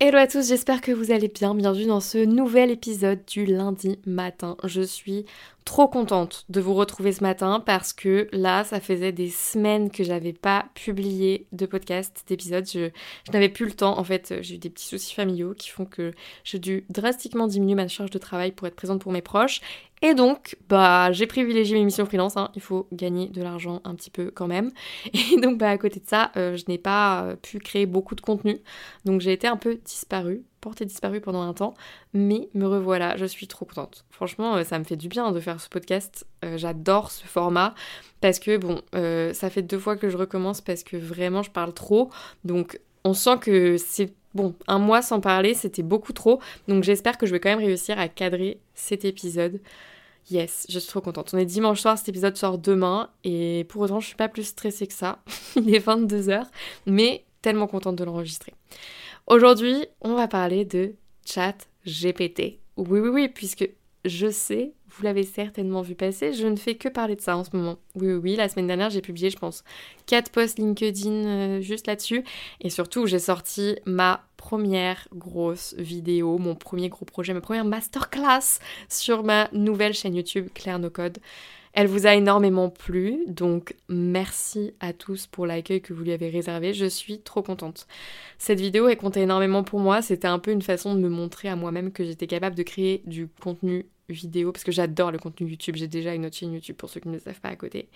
Hello 0.00 0.16
à 0.16 0.28
tous, 0.28 0.46
j'espère 0.46 0.80
que 0.80 0.92
vous 0.92 1.10
allez 1.10 1.26
bien. 1.26 1.56
Bienvenue 1.56 1.86
dans 1.86 1.98
ce 1.98 2.18
nouvel 2.24 2.70
épisode 2.70 3.18
du 3.26 3.44
lundi 3.44 3.98
matin. 4.06 4.56
Je 4.62 4.80
suis 4.80 5.26
trop 5.68 5.86
contente 5.86 6.46
de 6.48 6.62
vous 6.62 6.72
retrouver 6.72 7.12
ce 7.12 7.22
matin 7.22 7.60
parce 7.60 7.92
que 7.92 8.26
là, 8.32 8.64
ça 8.64 8.80
faisait 8.80 9.12
des 9.12 9.28
semaines 9.28 9.90
que 9.90 10.02
j'avais 10.02 10.32
pas 10.32 10.64
publié 10.72 11.46
de 11.52 11.66
podcast, 11.66 12.24
d'épisode. 12.26 12.66
Je, 12.66 12.88
n'avais 13.34 13.50
plus 13.50 13.66
le 13.66 13.72
temps. 13.72 13.98
En 13.98 14.02
fait, 14.02 14.36
j'ai 14.40 14.54
eu 14.54 14.58
des 14.58 14.70
petits 14.70 14.86
soucis 14.86 15.14
familiaux 15.14 15.52
qui 15.52 15.68
font 15.68 15.84
que 15.84 16.12
j'ai 16.42 16.58
dû 16.58 16.86
drastiquement 16.88 17.46
diminuer 17.46 17.74
ma 17.74 17.86
charge 17.86 18.08
de 18.08 18.18
travail 18.18 18.52
pour 18.52 18.66
être 18.66 18.76
présente 18.76 19.02
pour 19.02 19.12
mes 19.12 19.20
proches. 19.20 19.60
Et 20.00 20.14
donc, 20.14 20.56
bah, 20.70 21.12
j'ai 21.12 21.26
privilégié 21.26 21.76
mes 21.76 21.84
missions 21.84 22.06
freelance. 22.06 22.38
Hein. 22.38 22.50
Il 22.54 22.62
faut 22.62 22.88
gagner 22.90 23.28
de 23.28 23.42
l'argent 23.42 23.82
un 23.84 23.94
petit 23.94 24.10
peu 24.10 24.30
quand 24.30 24.46
même. 24.46 24.70
Et 25.12 25.38
donc, 25.38 25.58
bah, 25.58 25.68
à 25.68 25.76
côté 25.76 26.00
de 26.00 26.08
ça, 26.08 26.32
euh, 26.38 26.56
je 26.56 26.64
n'ai 26.68 26.78
pas 26.78 27.24
euh, 27.24 27.36
pu 27.36 27.58
créer 27.58 27.84
beaucoup 27.84 28.14
de 28.14 28.22
contenu. 28.22 28.58
Donc, 29.04 29.20
j'ai 29.20 29.34
été 29.34 29.46
un 29.46 29.58
peu 29.58 29.74
disparue, 29.84 30.44
portée 30.60 30.84
disparue 30.84 31.20
pendant 31.20 31.42
un 31.42 31.52
temps. 31.52 31.74
Mais 32.14 32.48
me 32.54 32.66
revoilà, 32.66 33.16
je 33.16 33.24
suis 33.24 33.46
trop 33.46 33.64
contente. 33.64 34.04
Franchement, 34.10 34.56
euh, 34.56 34.64
ça 34.64 34.78
me 34.78 34.84
fait 34.84 34.96
du 34.96 35.08
bien 35.08 35.32
de 35.32 35.40
faire 35.40 35.60
ce 35.60 35.68
podcast. 35.68 36.26
J'adore 36.56 37.10
ce 37.10 37.26
format. 37.26 37.74
Parce 38.20 38.38
que, 38.38 38.56
bon, 38.56 38.80
ça 39.34 39.50
fait 39.50 39.62
deux 39.62 39.78
fois 39.78 39.96
que 39.96 40.08
je 40.08 40.16
recommence 40.16 40.60
parce 40.60 40.84
que 40.84 40.96
vraiment, 40.96 41.42
je 41.42 41.50
parle 41.50 41.72
trop. 41.72 42.10
Donc, 42.44 42.80
on 43.04 43.14
sent 43.14 43.38
que 43.40 43.76
c'est 43.76 44.12
Bon, 44.34 44.54
un 44.66 44.78
mois 44.78 45.02
sans 45.02 45.20
parler, 45.20 45.54
c'était 45.54 45.82
beaucoup 45.82 46.12
trop. 46.12 46.40
Donc 46.68 46.84
j'espère 46.84 47.18
que 47.18 47.26
je 47.26 47.32
vais 47.32 47.40
quand 47.40 47.48
même 47.48 47.58
réussir 47.58 47.98
à 47.98 48.08
cadrer 48.08 48.60
cet 48.74 49.04
épisode. 49.04 49.60
Yes, 50.30 50.66
je 50.68 50.78
suis 50.78 50.88
trop 50.88 51.00
contente. 51.00 51.30
On 51.32 51.38
est 51.38 51.46
dimanche 51.46 51.80
soir, 51.80 51.96
cet 51.96 52.10
épisode 52.10 52.36
sort 52.36 52.58
demain. 52.58 53.08
Et 53.24 53.64
pour 53.68 53.80
autant, 53.80 54.00
je 54.00 54.06
suis 54.06 54.16
pas 54.16 54.28
plus 54.28 54.44
stressée 54.44 54.86
que 54.86 54.92
ça. 54.92 55.20
Il 55.56 55.74
est 55.74 55.84
22h. 55.84 56.44
Mais 56.86 57.24
tellement 57.40 57.66
contente 57.66 57.96
de 57.96 58.04
l'enregistrer. 58.04 58.52
Aujourd'hui, 59.28 59.84
on 60.00 60.14
va 60.14 60.26
parler 60.26 60.64
de 60.64 60.94
chat 61.22 61.68
GPT. 61.84 62.60
Oui, 62.78 62.98
oui, 62.98 63.10
oui, 63.10 63.28
puisque 63.28 63.68
je 64.06 64.30
sais 64.30 64.72
vous 64.88 65.04
l'avez 65.04 65.22
certainement 65.24 65.82
vu 65.82 65.94
passer, 65.94 66.32
je 66.32 66.46
ne 66.46 66.56
fais 66.56 66.76
que 66.76 66.88
parler 66.88 67.14
de 67.14 67.20
ça 67.20 67.36
en 67.36 67.44
ce 67.44 67.54
moment. 67.54 67.76
Oui, 67.94 68.08
oui, 68.08 68.14
oui, 68.14 68.36
la 68.36 68.48
semaine 68.48 68.66
dernière, 68.66 68.88
j'ai 68.88 69.02
publié, 69.02 69.28
je 69.28 69.36
pense, 69.36 69.64
4 70.06 70.32
posts 70.32 70.58
LinkedIn 70.58 71.10
euh, 71.10 71.60
juste 71.60 71.86
là-dessus. 71.86 72.24
Et 72.62 72.70
surtout, 72.70 73.06
j'ai 73.06 73.18
sorti 73.18 73.76
ma 73.84 74.24
première 74.38 75.08
grosse 75.14 75.74
vidéo, 75.76 76.38
mon 76.38 76.54
premier 76.54 76.88
gros 76.88 77.04
projet, 77.04 77.34
ma 77.34 77.42
première 77.42 77.66
masterclass 77.66 78.60
sur 78.88 79.24
ma 79.24 79.50
nouvelle 79.52 79.92
chaîne 79.92 80.16
YouTube 80.16 80.48
Claire 80.54 80.78
No 80.78 80.88
Code. 80.88 81.18
Elle 81.72 81.86
vous 81.86 82.06
a 82.06 82.14
énormément 82.14 82.70
plu, 82.70 83.24
donc 83.26 83.76
merci 83.88 84.74
à 84.80 84.92
tous 84.92 85.26
pour 85.26 85.46
l'accueil 85.46 85.80
que 85.80 85.92
vous 85.92 86.02
lui 86.02 86.12
avez 86.12 86.28
réservé, 86.28 86.72
je 86.74 86.86
suis 86.86 87.20
trop 87.20 87.42
contente. 87.42 87.86
Cette 88.38 88.60
vidéo, 88.60 88.88
elle 88.88 88.96
comptait 88.96 89.22
énormément 89.22 89.62
pour 89.62 89.80
moi, 89.80 90.02
c'était 90.02 90.28
un 90.28 90.38
peu 90.38 90.50
une 90.50 90.62
façon 90.62 90.94
de 90.94 91.00
me 91.00 91.08
montrer 91.08 91.48
à 91.48 91.56
moi-même 91.56 91.92
que 91.92 92.04
j'étais 92.04 92.26
capable 92.26 92.56
de 92.56 92.62
créer 92.62 93.02
du 93.06 93.28
contenu 93.28 93.86
vidéo, 94.08 94.52
parce 94.52 94.64
que 94.64 94.72
j'adore 94.72 95.10
le 95.10 95.18
contenu 95.18 95.48
YouTube, 95.48 95.76
j'ai 95.76 95.86
déjà 95.86 96.14
une 96.14 96.26
autre 96.26 96.36
chaîne 96.36 96.52
YouTube 96.52 96.76
pour 96.76 96.88
ceux 96.88 97.00
qui 97.00 97.08
ne 97.08 97.14
le 97.14 97.20
savent 97.20 97.40
pas 97.40 97.50
à 97.50 97.56
côté, 97.56 97.88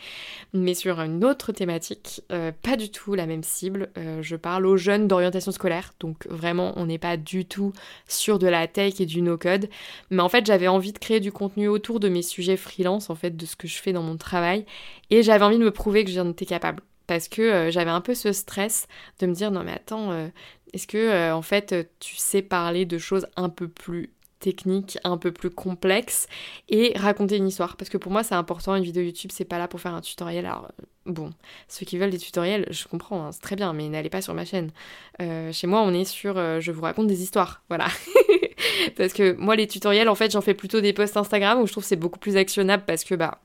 mais 0.53 0.75
sur 0.75 1.01
une 1.01 1.25
autre 1.25 1.53
thématique, 1.53 2.23
euh, 2.33 2.53
pas 2.63 2.77
du 2.77 2.91
tout 2.91 3.15
la 3.15 3.27
même 3.27 3.43
cible, 3.43 3.91
euh, 3.97 4.23
je 4.23 4.37
parle 4.37 4.67
aux 4.67 4.77
jeunes 4.77 5.09
d'orientation 5.09 5.53
scolaire, 5.53 5.93
donc 6.01 6.27
vraiment 6.29 6.73
on 6.77 6.87
n'est 6.87 6.99
pas 6.99 7.17
du 7.17 7.45
tout 7.47 7.73
sur 8.07 8.39
de 8.39 8.47
la 8.47 8.67
tech 8.67 9.01
et 9.01 9.07
du 9.07 9.23
no-code, 9.23 9.69
mais 10.11 10.23
en 10.23 10.29
fait 10.29 10.45
j'avais 10.47 10.69
envie 10.69 10.93
de 10.93 10.99
créer 10.99 11.21
du 11.21 11.33
contenu 11.33 11.69
autour 11.69 12.01
de 12.01 12.09
mes 12.09 12.23
sujets 12.23 12.57
freelance, 12.57 13.11
en 13.11 13.15
fait 13.15 13.37
de 13.37 13.47
ce 13.47 13.57
que 13.57 13.69
je 13.69 13.79
fais 13.79 13.93
dans 13.93 14.03
mon 14.03 14.17
travail, 14.17 14.67
et 15.11 15.23
j'avais 15.23 15.45
envie 15.45 15.59
de 15.59 15.65
me 15.65 15.71
prouver 15.71 16.05
que 16.05 16.11
j'en 16.11 16.31
étais 16.31 16.47
capable, 16.47 16.83
parce 17.07 17.29
que 17.29 17.43
euh, 17.43 17.71
j'avais 17.71 17.91
un 17.91 18.01
peu 18.03 18.15
ce 18.15 18.33
stress 18.33 18.87
de 19.21 19.27
me 19.27 19.35
dire 19.35 19.51
non 19.51 19.63
mais 19.65 19.73
attends, 19.73 20.31
est-ce 20.75 20.87
que 20.87 21.33
en 21.33 21.43
fait 21.43 21.89
tu 22.01 22.17
sais 22.17 22.43
parler 22.43 22.85
de 22.85 22.99
choses 22.99 23.27
un 23.37 23.49
peu 23.49 23.69
plus 23.69 24.11
technique 24.43 24.99
un 25.05 25.17
peu 25.17 25.33
plus 25.33 25.51
complexe 25.51 26.27
et 26.69 26.93
raconter 26.97 27.37
une 27.37 27.49
histoire. 27.49 27.77
Parce 27.77 27.89
que 27.89 27.97
pour 27.97 28.13
moi, 28.13 28.23
c'est 28.23 28.35
important, 28.35 28.75
une 28.75 28.83
vidéo 28.83 29.03
YouTube, 29.03 29.31
c'est 29.33 29.45
pas 29.45 29.59
là 29.59 29.69
pour 29.69 29.81
faire 29.81 29.95
un 29.95 30.01
tutoriel. 30.01 30.45
Alors, 30.45 30.71
bon, 31.07 31.31
ceux 31.69 31.87
qui 31.87 31.97
veulent 31.97 32.11
des 32.11 32.19
tutoriels, 32.19 32.67
je 32.71 32.87
comprends, 32.89 33.27
hein, 33.27 33.33
c'est 33.33 33.41
très 33.41 33.57
bien, 33.57 33.73
mais 33.73 33.89
n'allez 33.89 34.11
pas 34.11 34.21
sur 34.21 34.35
ma 34.35 34.45
chaîne. 34.45 34.71
Euh, 35.21 35.53
chez 35.53 35.67
moi, 35.67 35.83
on 35.83 35.95
est 35.95 36.05
sur 36.05 36.37
euh, 36.37 36.61
je 36.61 36.73
vous 36.73 36.83
raconte 36.83 37.07
des 37.07 37.23
histoires, 37.23 37.63
voilà. 37.69 37.87
parce 38.97 39.13
que 39.13 39.33
moi, 39.35 39.57
les 39.57 39.69
tutoriels, 39.69 40.09
en 40.09 40.15
fait, 40.15 40.33
j'en 40.33 40.41
fais 40.41 40.55
plutôt 40.55 40.81
des 40.81 40.93
posts 40.93 41.17
Instagram 41.17 41.61
où 41.61 41.67
je 41.67 41.73
trouve 41.73 41.85
c'est 41.85 41.97
beaucoup 41.97 42.19
plus 42.19 42.37
actionnable 42.37 42.83
parce 42.87 43.05
que, 43.05 43.15
bah, 43.15 43.39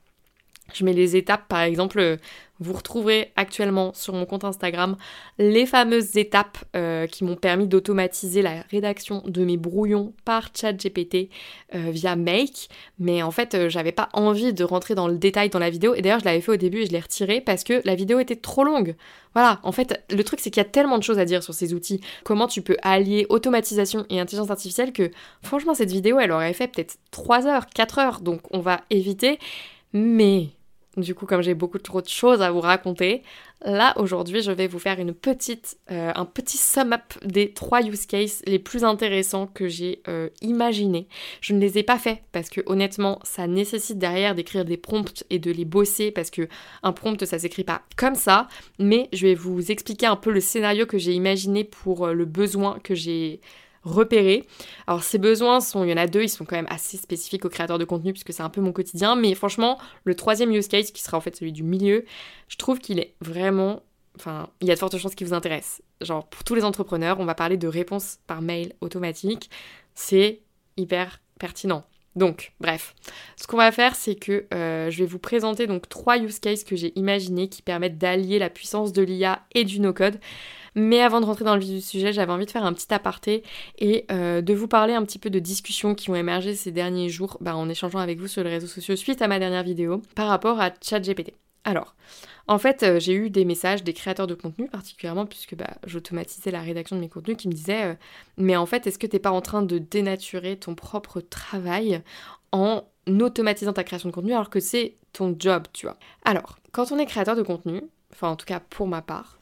je 0.74 0.84
mets 0.84 0.92
les 0.92 1.16
étapes, 1.16 1.48
par 1.48 1.60
exemple, 1.60 2.18
vous 2.60 2.72
retrouverez 2.72 3.32
actuellement 3.36 3.92
sur 3.94 4.14
mon 4.14 4.26
compte 4.26 4.44
Instagram 4.44 4.96
les 5.38 5.64
fameuses 5.64 6.16
étapes 6.16 6.58
euh, 6.74 7.06
qui 7.06 7.24
m'ont 7.24 7.36
permis 7.36 7.68
d'automatiser 7.68 8.42
la 8.42 8.62
rédaction 8.70 9.22
de 9.26 9.44
mes 9.44 9.56
brouillons 9.56 10.12
par 10.24 10.48
ChatGPT 10.54 11.30
euh, 11.74 11.90
via 11.90 12.16
Make. 12.16 12.68
Mais 12.98 13.22
en 13.22 13.30
fait, 13.30 13.54
euh, 13.54 13.68
j'avais 13.68 13.92
pas 13.92 14.08
envie 14.12 14.52
de 14.52 14.64
rentrer 14.64 14.94
dans 14.94 15.06
le 15.06 15.18
détail 15.18 15.50
dans 15.50 15.60
la 15.60 15.70
vidéo. 15.70 15.94
Et 15.94 16.02
d'ailleurs, 16.02 16.20
je 16.20 16.24
l'avais 16.24 16.40
fait 16.40 16.52
au 16.52 16.56
début 16.56 16.78
et 16.78 16.86
je 16.86 16.92
l'ai 16.92 17.00
retiré 17.00 17.40
parce 17.40 17.62
que 17.62 17.80
la 17.84 17.94
vidéo 17.94 18.18
était 18.18 18.36
trop 18.36 18.64
longue. 18.64 18.96
Voilà, 19.34 19.60
en 19.62 19.70
fait, 19.70 20.02
le 20.10 20.24
truc 20.24 20.40
c'est 20.40 20.50
qu'il 20.50 20.60
y 20.60 20.66
a 20.66 20.68
tellement 20.68 20.98
de 20.98 21.04
choses 21.04 21.18
à 21.18 21.24
dire 21.24 21.44
sur 21.44 21.54
ces 21.54 21.74
outils. 21.74 22.00
Comment 22.24 22.48
tu 22.48 22.62
peux 22.62 22.76
allier 22.82 23.26
automatisation 23.28 24.04
et 24.10 24.18
intelligence 24.18 24.50
artificielle 24.50 24.92
que 24.92 25.10
franchement, 25.42 25.74
cette 25.74 25.92
vidéo, 25.92 26.18
elle 26.18 26.32
aurait 26.32 26.54
fait 26.54 26.66
peut-être 26.66 26.96
3 27.12 27.46
heures, 27.46 27.66
4 27.66 27.98
heures. 27.98 28.20
Donc 28.20 28.40
on 28.50 28.58
va 28.58 28.80
éviter. 28.90 29.38
Mais 29.92 30.48
du 31.00 31.14
coup, 31.14 31.26
comme 31.26 31.42
j'ai 31.42 31.54
beaucoup 31.54 31.78
trop 31.78 32.00
de 32.00 32.08
choses 32.08 32.42
à 32.42 32.50
vous 32.50 32.60
raconter, 32.60 33.22
là 33.64 33.92
aujourd'hui, 33.96 34.42
je 34.42 34.50
vais 34.50 34.66
vous 34.66 34.78
faire 34.78 34.98
une 35.00 35.14
petite, 35.14 35.78
euh, 35.90 36.12
un 36.14 36.24
petit 36.24 36.56
sum-up 36.56 37.14
des 37.24 37.52
trois 37.52 37.82
use 37.82 38.06
cases 38.06 38.42
les 38.46 38.58
plus 38.58 38.84
intéressants 38.84 39.46
que 39.46 39.68
j'ai 39.68 40.02
euh, 40.08 40.28
imaginés. 40.42 41.08
Je 41.40 41.54
ne 41.54 41.60
les 41.60 41.78
ai 41.78 41.82
pas 41.82 41.98
faits 41.98 42.18
parce 42.32 42.48
que 42.48 42.60
honnêtement, 42.66 43.18
ça 43.22 43.46
nécessite 43.46 43.98
derrière 43.98 44.34
d'écrire 44.34 44.64
des 44.64 44.76
prompts 44.76 45.24
et 45.30 45.38
de 45.38 45.50
les 45.50 45.64
bosser 45.64 46.10
parce 46.10 46.30
que 46.30 46.48
un 46.82 46.92
prompt, 46.92 47.24
ça 47.24 47.38
s'écrit 47.38 47.64
pas 47.64 47.82
comme 47.96 48.14
ça. 48.14 48.48
Mais 48.78 49.08
je 49.12 49.26
vais 49.26 49.34
vous 49.34 49.70
expliquer 49.70 50.06
un 50.06 50.16
peu 50.16 50.30
le 50.30 50.40
scénario 50.40 50.86
que 50.86 50.98
j'ai 50.98 51.12
imaginé 51.12 51.64
pour 51.64 52.06
euh, 52.06 52.12
le 52.12 52.24
besoin 52.24 52.78
que 52.82 52.94
j'ai 52.94 53.40
repérer. 53.82 54.46
Alors 54.86 55.02
ces 55.02 55.18
besoins 55.18 55.60
sont, 55.60 55.84
il 55.84 55.90
y 55.90 55.92
en 55.92 55.96
a 55.96 56.06
deux, 56.06 56.22
ils 56.22 56.28
sont 56.28 56.44
quand 56.44 56.56
même 56.56 56.66
assez 56.70 56.96
spécifiques 56.96 57.44
aux 57.44 57.48
créateurs 57.48 57.78
de 57.78 57.84
contenu 57.84 58.12
puisque 58.12 58.32
c'est 58.32 58.42
un 58.42 58.50
peu 58.50 58.60
mon 58.60 58.72
quotidien, 58.72 59.16
mais 59.16 59.34
franchement, 59.34 59.78
le 60.04 60.14
troisième 60.14 60.50
use 60.52 60.68
case 60.68 60.90
qui 60.90 61.02
sera 61.02 61.16
en 61.16 61.20
fait 61.20 61.36
celui 61.36 61.52
du 61.52 61.62
milieu, 61.62 62.04
je 62.48 62.56
trouve 62.56 62.78
qu'il 62.78 62.98
est 62.98 63.14
vraiment, 63.20 63.82
enfin, 64.16 64.48
il 64.60 64.68
y 64.68 64.70
a 64.70 64.74
de 64.74 64.78
fortes 64.78 64.98
chances 64.98 65.14
qu'il 65.14 65.26
vous 65.26 65.34
intéresse. 65.34 65.82
Genre 66.00 66.26
pour 66.28 66.44
tous 66.44 66.54
les 66.54 66.64
entrepreneurs, 66.64 67.20
on 67.20 67.24
va 67.24 67.34
parler 67.34 67.56
de 67.56 67.68
réponses 67.68 68.18
par 68.26 68.42
mail 68.42 68.72
automatique, 68.80 69.50
c'est 69.94 70.40
hyper 70.76 71.20
pertinent. 71.38 71.84
Donc, 72.18 72.52
bref, 72.58 72.96
ce 73.36 73.46
qu'on 73.46 73.58
va 73.58 73.70
faire, 73.70 73.94
c'est 73.94 74.16
que 74.16 74.46
euh, 74.52 74.90
je 74.90 74.98
vais 74.98 75.06
vous 75.06 75.20
présenter 75.20 75.68
donc 75.68 75.88
trois 75.88 76.18
use 76.18 76.40
cases 76.40 76.64
que 76.64 76.74
j'ai 76.74 76.92
imaginés 76.98 77.48
qui 77.48 77.62
permettent 77.62 77.96
d'allier 77.96 78.40
la 78.40 78.50
puissance 78.50 78.92
de 78.92 79.02
l'IA 79.02 79.46
et 79.54 79.62
du 79.62 79.78
no-code. 79.78 80.18
Mais 80.78 81.00
avant 81.00 81.20
de 81.20 81.26
rentrer 81.26 81.44
dans 81.44 81.56
le 81.56 81.60
vif 81.60 81.74
du 81.74 81.80
sujet, 81.80 82.12
j'avais 82.12 82.32
envie 82.32 82.46
de 82.46 82.50
faire 82.52 82.64
un 82.64 82.72
petit 82.72 82.92
aparté 82.94 83.42
et 83.78 84.04
euh, 84.12 84.40
de 84.40 84.54
vous 84.54 84.68
parler 84.68 84.94
un 84.94 85.04
petit 85.04 85.18
peu 85.18 85.28
de 85.28 85.40
discussions 85.40 85.96
qui 85.96 86.08
ont 86.08 86.14
émergé 86.14 86.54
ces 86.54 86.70
derniers 86.70 87.08
jours 87.08 87.36
bah, 87.40 87.56
en 87.56 87.68
échangeant 87.68 87.98
avec 87.98 88.20
vous 88.20 88.28
sur 88.28 88.44
les 88.44 88.50
réseaux 88.50 88.68
sociaux 88.68 88.94
suite 88.94 89.20
à 89.20 89.26
ma 89.26 89.40
dernière 89.40 89.64
vidéo 89.64 90.02
par 90.14 90.28
rapport 90.28 90.60
à 90.60 90.70
ChatGPT. 90.80 91.34
Alors, 91.64 91.96
en 92.46 92.58
fait, 92.58 92.84
euh, 92.84 93.00
j'ai 93.00 93.12
eu 93.12 93.28
des 93.28 93.44
messages 93.44 93.82
des 93.82 93.92
créateurs 93.92 94.28
de 94.28 94.34
contenu 94.34 94.68
particulièrement 94.68 95.26
puisque 95.26 95.56
bah, 95.56 95.78
j'automatisais 95.84 96.52
la 96.52 96.60
rédaction 96.60 96.94
de 96.94 97.00
mes 97.00 97.08
contenus 97.08 97.36
qui 97.36 97.48
me 97.48 97.52
disaient 97.52 97.84
euh, 97.84 97.94
mais 98.36 98.56
en 98.56 98.64
fait, 98.64 98.86
est-ce 98.86 99.00
que 99.00 99.08
t'es 99.08 99.18
pas 99.18 99.32
en 99.32 99.40
train 99.40 99.62
de 99.62 99.78
dénaturer 99.78 100.56
ton 100.56 100.76
propre 100.76 101.20
travail 101.20 102.02
en 102.52 102.84
automatisant 103.08 103.72
ta 103.72 103.82
création 103.82 104.10
de 104.10 104.14
contenu 104.14 104.32
alors 104.32 104.50
que 104.50 104.60
c'est 104.60 104.94
ton 105.12 105.34
job, 105.36 105.64
tu 105.72 105.86
vois? 105.86 105.96
Alors, 106.24 106.60
quand 106.70 106.92
on 106.92 106.98
est 106.98 107.06
créateur 107.06 107.34
de 107.34 107.42
contenu, 107.42 107.82
enfin 108.12 108.28
en 108.28 108.36
tout 108.36 108.46
cas 108.46 108.60
pour 108.60 108.86
ma 108.86 109.02
part, 109.02 109.38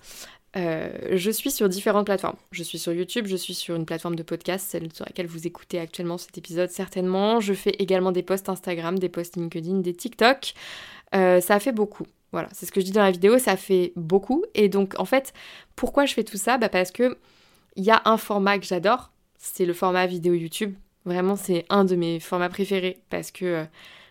euh, 0.57 0.91
je 1.13 1.31
suis 1.31 1.51
sur 1.51 1.69
différentes 1.69 2.07
plateformes. 2.07 2.37
Je 2.51 2.63
suis 2.63 2.79
sur 2.79 2.93
YouTube, 2.93 3.27
je 3.27 3.37
suis 3.37 3.55
sur 3.55 3.77
une 3.77 3.85
plateforme 3.85 4.17
de 4.17 4.23
podcast, 4.23 4.67
celle 4.69 4.93
sur 4.93 5.05
laquelle 5.05 5.27
vous 5.27 5.47
écoutez 5.47 5.79
actuellement 5.79 6.19
cet 6.19 6.39
épisode 6.39 6.71
certainement. 6.71 7.41
Je 7.41 7.53
fais 7.53 7.75
également 7.79 8.13
des 8.13 8.23
posts 8.23 8.49
Instagram, 8.49 8.99
des 8.99 9.09
posts 9.09 9.37
LinkedIn, 9.37 9.81
des 9.81 9.95
TikTok. 9.95 10.55
Euh, 11.15 11.41
ça 11.41 11.61
fait 11.61 11.73
beaucoup. 11.73 12.07
Voilà, 12.33 12.49
c'est 12.53 12.67
ce 12.67 12.73
que 12.73 12.81
je 12.81 12.87
dis 12.87 12.93
dans 12.93 13.03
la 13.03 13.11
vidéo, 13.11 13.39
ça 13.39 13.57
fait 13.57 13.93
beaucoup. 13.97 14.45
Et 14.55 14.69
donc 14.69 14.95
en 14.99 15.05
fait, 15.05 15.33
pourquoi 15.75 16.07
je 16.07 16.15
fais 16.15 16.25
tout 16.25 16.39
ça? 16.39 16.59
Bah 16.59 16.69
Parce 16.69 16.91
que 16.91 17.19
il 17.77 17.85
y 17.85 17.91
a 17.91 18.03
un 18.07 18.17
format 18.17 18.59
que 18.59 18.65
j'adore, 18.65 19.13
c'est 19.39 19.67
le 19.67 19.75
format 19.75 20.07
vidéo 20.07 20.35
YouTube. 20.35 20.75
Vraiment, 21.05 21.37
c'est 21.37 21.67
un 21.69 21.85
de 21.85 21.95
mes 21.95 22.19
formats 22.19 22.49
préférés 22.49 22.99
parce 23.11 23.31
que 23.31 23.45
euh, 23.45 23.65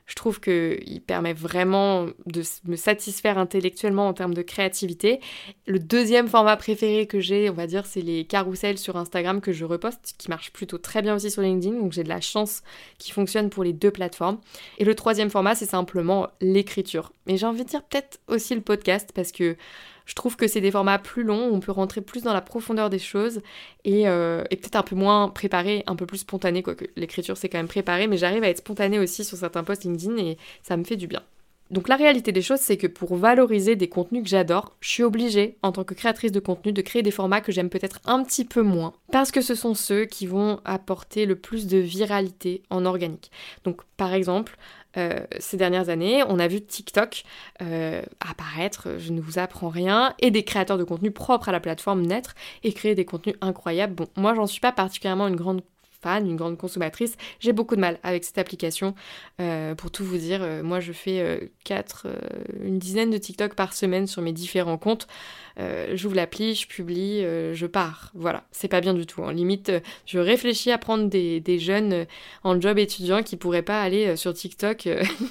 je 0.06 0.14
trouve 0.14 0.40
qu'il 0.40 1.02
permet 1.06 1.34
vraiment 1.34 2.08
de 2.26 2.44
me 2.66 2.76
satisfaire 2.76 3.38
intellectuellement 3.38 4.08
en 4.08 4.14
termes 4.14 4.34
de 4.34 4.44
créativité. 4.44 5.20
Le 5.66 5.80
deuxième 5.80 6.28
format 6.28 6.58
préféré 6.58 7.08
que 7.08 7.20
j'ai, 7.20 7.50
on 7.50 7.54
va 7.54 7.66
dire, 7.66 7.86
c'est 7.86 8.02
les 8.02 8.26
carousels 8.26 8.78
sur 8.78 8.98
Instagram 8.98 9.42
que 9.42 9.52
je 9.52 9.66
reposte, 9.66 10.14
qui 10.18 10.30
marchent 10.30 10.52
plutôt 10.52 10.78
très 10.78 11.02
bien 11.02 11.16
aussi 11.16 11.32
sur 11.32 11.42
LinkedIn. 11.42 11.80
Donc 11.80 11.92
j'ai 11.92 12.04
de 12.04 12.10
la 12.10 12.22
chance 12.22 12.62
qui 13.00 13.12
fonctionne 13.12 13.50
pour 13.50 13.64
les 13.64 13.74
deux 13.74 13.92
plateformes. 13.92 14.40
Et 14.78 14.86
le 14.86 14.94
troisième 14.94 15.30
format, 15.32 15.56
c'est 15.56 15.66
simplement 15.66 16.28
l'écriture. 16.40 17.12
Mais 17.26 17.38
j'ai 17.38 17.48
envie 17.48 17.64
de 17.64 17.70
dire 17.70 17.84
peut-être 17.84 18.20
aussi 18.28 18.54
le 18.54 18.62
podcast 18.62 19.12
parce 19.14 19.32
que 19.32 19.58
je 20.06 20.14
trouve 20.16 20.36
que 20.36 20.48
c'est 20.48 20.62
des 20.62 20.72
formats 20.72 21.00
plus 21.00 21.24
longs, 21.24 21.50
où 21.50 21.56
on 21.56 21.60
peut 21.60 21.72
rentrer 21.72 22.02
plus 22.02 22.24
dans 22.24 22.34
la 22.34 22.42
profondeur 22.42 22.90
des 22.90 23.00
choses 23.00 23.42
et, 23.84 24.08
euh, 24.08 24.44
peut-être 24.50 24.76
un 24.76 24.84
peu 24.84 24.96
moins 24.96 25.30
préparé, 25.30 25.84
un 25.88 25.96
peu 25.96 26.06
plus 26.06 26.20
spontané, 26.20 26.64
quoique 26.64 26.86
l'écriture 26.96 27.38
c'est 27.38 27.50
quand 27.50 27.58
même 27.58 27.68
préparé, 27.68 28.08
mais 28.08 28.18
j'arrive 28.18 28.44
à 28.44 28.50
être 28.50 28.60
spontané 28.60 29.00
aussi 29.00 29.24
sur 29.24 29.38
certains 29.38 29.64
posts 29.64 29.84
LinkedIn 29.84 30.18
et 30.18 30.38
ça 30.64 30.78
me 30.78 30.84
fait 30.84 30.96
du 30.96 31.08
bien. 31.08 31.22
Donc 31.72 31.88
la 31.88 31.96
réalité 31.96 32.32
des 32.32 32.44
choses, 32.44 32.60
c'est 32.60 32.78
que 32.78 32.86
pour 32.86 33.16
valoriser 33.16 33.76
des 33.76 33.90
contenus 33.90 34.24
que 34.24 34.30
j'adore, 34.30 34.76
je 34.82 34.90
suis 34.90 35.04
obligée, 35.04 35.58
en 35.64 35.72
tant 35.72 35.84
que 35.84 35.96
créatrice 35.96 36.32
de 36.32 36.40
contenu, 36.40 36.72
de 36.72 36.82
créer 36.82 37.02
des 37.02 37.10
formats 37.10 37.42
que 37.42 37.52
j'aime 37.52 37.70
peut-être 37.72 38.00
un 38.06 38.24
petit 38.24 38.46
peu 38.46 38.62
moins, 38.62 38.94
parce 39.12 39.32
que 39.32 39.42
ce 39.42 39.56
sont 39.56 39.74
ceux 39.74 40.06
qui 40.06 40.28
vont 40.28 40.60
apporter 40.64 41.26
le 41.26 41.36
plus 41.36 41.66
de 41.66 41.78
viralité 41.78 42.62
en 42.70 42.86
organique. 42.86 43.32
Donc 43.64 43.82
par 43.98 44.14
exemple, 44.14 44.58
euh, 44.98 45.20
ces 45.40 45.58
dernières 45.58 45.90
années, 45.90 46.24
on 46.28 46.40
a 46.40 46.48
vu 46.48 46.62
TikTok 46.62 47.24
euh, 47.62 48.02
apparaître, 48.20 48.96
je 48.98 49.12
ne 49.12 49.22
vous 49.22 49.40
apprends 49.40 49.70
rien, 49.70 50.14
et 50.20 50.32
des 50.32 50.44
créateurs 50.44 50.78
de 50.78 50.84
contenu 50.84 51.12
propres 51.12 51.50
à 51.50 51.52
la 51.52 51.60
plateforme 51.60 52.02
naître 52.02 52.36
et 52.64 52.74
créer 52.74 52.96
des 52.96 53.06
contenus 53.06 53.36
incroyables. 53.42 53.96
Bon, 53.96 54.08
moi 54.18 54.34
j'en 54.36 54.48
suis 54.48 54.62
pas 54.62 54.72
particulièrement 54.72 55.28
une 55.28 55.36
grande 55.36 55.62
une 56.06 56.36
grande 56.36 56.58
consommatrice, 56.58 57.18
j'ai 57.40 57.54
beaucoup 57.54 57.76
de 57.76 57.82
mal 57.82 58.00
avec 58.04 58.24
cette 58.24 58.38
application. 58.38 58.96
Euh, 59.42 59.76
pour 59.76 59.92
tout 59.92 60.04
vous 60.04 60.18
dire, 60.18 60.42
moi 60.64 60.80
je 60.80 60.92
fais 60.92 61.52
4, 61.64 62.08
une 62.64 62.80
dizaine 62.80 63.10
de 63.10 63.18
TikTok 63.18 63.56
par 63.56 63.74
semaine 63.74 64.08
sur 64.08 64.22
mes 64.22 64.34
différents 64.34 64.78
comptes. 64.78 65.08
Euh, 65.60 65.94
j'ouvre 65.94 66.16
l'appli, 66.16 66.54
je 66.54 66.68
publie, 66.68 67.24
euh, 67.24 67.54
je 67.54 67.66
pars. 67.66 68.12
Voilà, 68.14 68.44
c'est 68.52 68.68
pas 68.68 68.82
bien 68.82 68.94
du 68.94 69.06
tout. 69.06 69.22
En 69.22 69.30
limite, 69.30 69.70
euh, 69.70 69.80
je 70.06 70.20
réfléchis 70.20 70.72
à 70.72 70.78
prendre 70.78 71.10
des, 71.10 71.60
jeunes 71.60 72.06
en 72.44 72.60
job 72.60 72.78
étudiant 72.78 73.24
qui 73.24 73.38
pourraient 73.38 73.62
pas 73.62 73.82
aller 73.82 74.18
sur 74.18 74.34
TikTok 74.34 74.90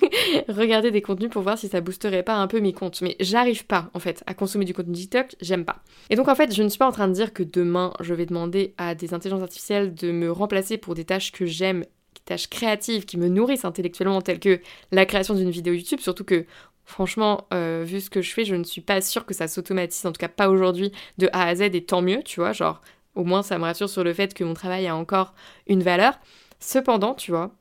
regarder 0.48 0.90
des 0.90 1.02
contenus 1.02 1.30
pour 1.30 1.42
voir 1.42 1.58
si 1.58 1.68
ça 1.68 1.82
boosterait 1.82 2.22
pas 2.22 2.36
un 2.36 2.46
peu 2.46 2.60
mes 2.60 2.72
comptes. 2.72 3.02
Mais 3.02 3.16
j'arrive 3.20 3.66
pas, 3.66 3.90
en 3.92 3.98
fait, 3.98 4.22
à 4.26 4.32
consommer 4.32 4.64
du 4.64 4.72
contenu 4.72 4.94
TikTok, 4.94 5.36
j'aime 5.42 5.66
pas. 5.66 5.82
Et 6.08 6.16
donc, 6.16 6.28
en 6.28 6.34
fait, 6.34 6.54
je 6.54 6.62
ne 6.62 6.68
suis 6.68 6.78
pas 6.78 6.88
en 6.88 6.92
train 6.92 7.08
de 7.08 7.12
dire 7.12 7.34
que 7.34 7.42
demain, 7.42 7.92
je 8.00 8.14
vais 8.14 8.24
demander 8.24 8.72
à 8.78 8.94
des 8.94 9.12
intelligences 9.12 9.42
artificielles 9.42 9.94
de 9.94 10.10
me 10.12 10.32
remplacer 10.32 10.63
pour 10.78 10.94
des 10.94 11.04
tâches 11.04 11.32
que 11.32 11.46
j'aime 11.46 11.80
des 11.80 12.20
tâches 12.24 12.48
créatives 12.48 13.04
qui 13.04 13.16
me 13.16 13.28
nourrissent 13.28 13.64
intellectuellement, 13.64 14.20
telles 14.22 14.40
que 14.40 14.60
la 14.92 15.06
création 15.06 15.34
d'une 15.34 15.50
vidéo 15.50 15.74
YouTube, 15.74 16.00
surtout 16.00 16.24
que 16.24 16.46
Franchement, 16.86 17.46
euh, 17.52 17.82
vu 17.86 18.00
ce 18.00 18.10
que 18.10 18.20
je 18.20 18.32
fais, 18.32 18.44
je 18.44 18.54
ne 18.54 18.64
suis 18.64 18.82
pas 18.82 19.00
sûre 19.00 19.24
que 19.24 19.34
ça 19.34 19.48
s'automatise, 19.48 20.04
en 20.04 20.12
tout 20.12 20.18
cas 20.18 20.28
pas 20.28 20.50
aujourd'hui, 20.50 20.92
de 21.18 21.28
A 21.32 21.46
à 21.46 21.54
Z, 21.54 21.62
et 21.62 21.84
tant 21.84 22.02
mieux, 22.02 22.22
tu 22.22 22.40
vois, 22.40 22.52
genre, 22.52 22.82
au 23.14 23.24
moins 23.24 23.42
ça 23.42 23.58
me 23.58 23.64
rassure 23.64 23.88
sur 23.88 24.04
le 24.04 24.12
fait 24.12 24.34
que 24.34 24.44
mon 24.44 24.54
travail 24.54 24.86
a 24.86 24.94
encore 24.94 25.34
une 25.66 25.82
valeur. 25.82 26.18
Cependant, 26.60 27.14
tu 27.14 27.30
vois, 27.30 27.52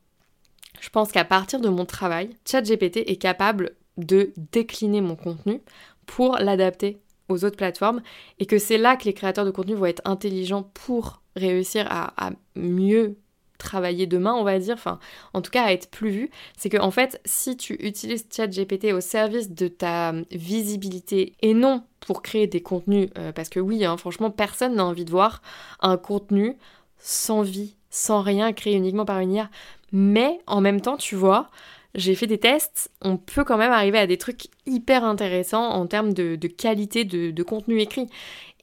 je 0.82 0.90
pense 0.90 1.12
qu'à 1.12 1.26
partir 1.26 1.62
de 1.62 1.70
mon 1.70 1.86
travail, 1.86 2.32
ChatGPT 2.46 2.98
est 3.10 3.22
capable 3.22 3.76
de 3.98 4.34
décliner 4.52 5.02
mon 5.02 5.16
contenu 5.16 5.62
pour 6.06 6.38
l'adapter 6.38 7.00
aux 7.30 7.46
autres 7.46 7.58
plateformes 7.58 8.02
et 8.40 8.46
que 8.46 8.58
c'est 8.58 8.78
là 8.78 8.96
que 8.96 9.06
les 9.06 9.14
créateurs 9.14 9.46
de 9.46 9.52
contenu 9.52 9.75
vont 9.75 9.86
être 9.86 10.02
intelligents 10.06 10.70
pour 10.74 11.22
réussir 11.36 11.88
à, 11.90 12.31
mieux 12.56 13.18
travailler 13.58 14.08
demain, 14.08 14.34
on 14.34 14.44
va 14.44 14.60
dire, 14.60 14.74
enfin, 14.74 15.00
en 15.34 15.42
tout 15.42 15.50
cas 15.50 15.64
à 15.64 15.72
être 15.72 15.90
plus 15.90 16.10
vu, 16.10 16.30
c'est 16.58 16.70
que 16.70 16.78
en 16.78 16.92
fait, 16.92 17.22
si 17.24 17.56
tu 17.56 17.74
utilises 17.75 18.28
ChatGPT 18.30 18.92
au 18.92 19.00
service 19.00 19.52
de 19.52 19.70
ta 19.70 20.14
visibilité 20.31 21.34
et 21.42 21.54
non 21.54 21.84
pour 22.02 22.22
créer 22.24 22.48
des 22.48 22.62
contenus, 22.62 23.10
euh, 23.18 23.31
parce 23.31 23.48
que 23.48 23.62
oui, 23.62 23.86
hein, 23.86 23.96
franchement, 23.96 24.31
personne 24.31 24.76
n'a 24.76 24.86
envie 24.86 25.06
de 25.06 25.12
voir 25.12 25.42
un 25.80 25.96
contenu 25.96 26.58
sans 26.98 27.42
vie, 27.42 27.78
sans 27.90 28.22
rien, 28.22 28.52
créé 28.52 28.76
uniquement 28.76 29.06
par 29.06 29.19
une 29.19 29.31
IA. 29.31 29.50
Mais 29.94 30.40
en 30.48 30.60
même 30.60 30.81
temps, 30.81 30.98
tu 30.98 31.16
vois, 31.16 31.50
j'ai 31.95 32.16
fait 32.16 32.28
des 32.28 32.40
tests, 32.40 32.92
on 33.01 33.18
peut 33.18 33.44
quand 33.44 33.57
même 33.57 33.72
arriver 33.72 34.00
à 34.00 34.07
des 34.07 34.18
trucs 34.18 34.48
hyper 34.66 35.04
intéressants 35.04 35.69
en 35.69 35.86
termes 35.86 36.13
de, 36.13 36.36
qualité 36.48 37.06
de, 37.06 37.44
contenu 37.44 37.80
écrit. 37.80 38.10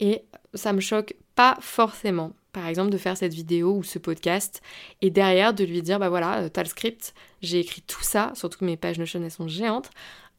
Et 0.01 0.23
ça 0.55 0.73
me 0.73 0.81
choque 0.81 1.15
pas 1.35 1.57
forcément 1.61 2.33
par 2.53 2.67
exemple, 2.67 2.91
de 2.91 2.99
faire 2.99 3.17
cette 3.17 3.33
vidéo 3.33 3.77
ou 3.77 3.83
ce 3.85 3.99
podcast 3.99 4.61
et 5.03 5.11
derrière 5.11 5.55
de 5.55 5.65
lui 5.65 5.83
dire 5.83 5.99
bah 5.99 6.09
voilà, 6.09 6.41
euh, 6.41 6.49
t'as 6.49 6.63
le 6.63 6.69
script, 6.69 7.15
j'ai 7.43 7.61
écrit 7.61 7.83
tout 7.83 8.03
ça, 8.03 8.33
surtout 8.35 8.59
que 8.59 8.65
mes 8.65 8.77
pages 8.77 8.99
Notion 8.99 9.23
elles 9.23 9.31
sont 9.31 9.49
géantes. 9.49 9.91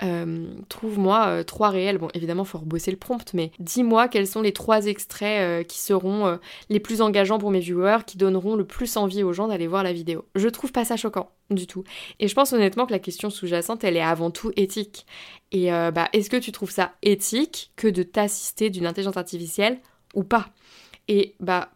Euh, 0.04 0.48
trouve-moi 0.68 1.28
euh, 1.28 1.44
trois 1.44 1.70
réels. 1.70 1.98
Bon, 1.98 2.08
évidemment, 2.14 2.44
faut 2.44 2.58
rebosser 2.58 2.92
le 2.92 2.98
prompt, 2.98 3.34
mais 3.34 3.52
dis-moi 3.60 4.08
quels 4.08 4.28
sont 4.28 4.42
les 4.42 4.52
trois 4.52 4.86
extraits 4.88 5.68
qui 5.68 5.80
seront 5.80 6.40
les 6.70 6.80
plus 6.80 7.02
engageants 7.02 7.40
pour 7.40 7.52
mes 7.52 7.60
viewers, 7.60 8.00
qui 8.06 8.18
donneront 8.18 8.56
le 8.56 8.66
plus 8.66 8.98
envie 8.98 9.24
aux 9.24 9.34
gens 9.34 9.48
d'aller 9.48 9.68
voir 9.68 9.84
la 9.84 9.94
vidéo. 9.94 10.26
Je 10.36 10.50
trouve 10.50 10.72
pas 10.72 10.86
ça 10.86 10.98
choquant 10.98 11.30
du 11.50 11.68
tout. 11.68 11.84
Et 12.20 12.28
je 12.28 12.36
pense 12.36 12.54
honnêtement 12.54 12.86
que 12.86 12.92
la 12.92 13.00
question 13.00 13.30
sous-jacente, 13.30 13.84
elle 13.84 13.98
est 13.98 14.02
avant 14.02 14.32
tout 14.32 14.52
éthique. 14.56 15.06
Et 15.52 15.70
bah, 15.70 16.10
est-ce 16.14 16.30
que 16.30 16.38
tu 16.38 16.52
trouves 16.52 16.72
ça 16.72 16.94
éthique 17.02 17.72
que 17.76 17.88
de 17.88 18.04
t'assister 18.04 18.70
d'une 18.70 18.86
intelligence 18.86 19.18
artificielle 19.18 19.80
ou 20.16 20.24
pas? 20.24 20.50
Et 21.08 21.36
bah, 21.40 21.70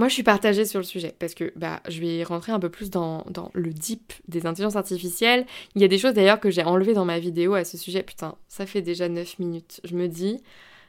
moi 0.00 0.08
je 0.08 0.14
suis 0.14 0.22
partagée 0.22 0.64
sur 0.64 0.80
le 0.80 0.84
sujet 0.84 1.14
parce 1.18 1.34
que 1.34 1.52
bah, 1.56 1.82
je 1.86 2.00
vais 2.00 2.24
rentrer 2.24 2.52
un 2.52 2.58
peu 2.58 2.70
plus 2.70 2.88
dans, 2.88 3.22
le 3.52 3.70
deep 3.70 4.14
des 4.28 4.46
intelligences 4.46 4.76
artificielles. 4.76 5.44
Il 5.74 5.82
y 5.82 5.84
a 5.84 5.88
des 5.88 5.98
choses 5.98 6.14
d'ailleurs 6.14 6.40
que 6.40 6.50
j'ai 6.50 6.62
enlevées 6.62 6.94
dans 6.94 7.04
ma 7.04 7.18
vidéo 7.18 7.52
à 7.52 7.64
ce 7.64 7.76
sujet. 7.76 8.02
Putain, 8.02 8.34
ça 8.48 8.64
fait 8.64 8.80
déjà 8.80 9.10
9 9.10 9.38
minutes. 9.40 9.82
Je 9.84 9.94
me 9.94 10.08
dis, 10.08 10.38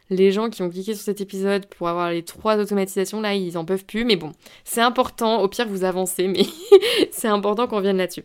les 0.10 0.32
gens 0.32 0.50
qui 0.50 0.62
ont 0.62 0.70
cliqué 0.70 0.96
sur 0.96 1.04
cet 1.04 1.20
épisode 1.20 1.66
pour 1.66 1.90
avoir 1.90 2.10
les 2.10 2.24
trois 2.24 2.56
automatisations, 2.56 3.20
là, 3.20 3.36
ils 3.36 3.58
en 3.58 3.66
peuvent 3.66 3.84
plus. 3.84 4.06
Mais 4.06 4.16
bon, 4.16 4.32
c'est 4.64 4.80
important. 4.80 5.42
Au 5.42 5.50
pire, 5.50 5.68
vous 5.68 5.84
avancez, 5.84 6.30
mais 6.30 6.46
c'est 7.12 7.28
important 7.28 7.68
qu'on 7.68 7.82
vienne 7.82 7.98
là-dessus 7.98 8.24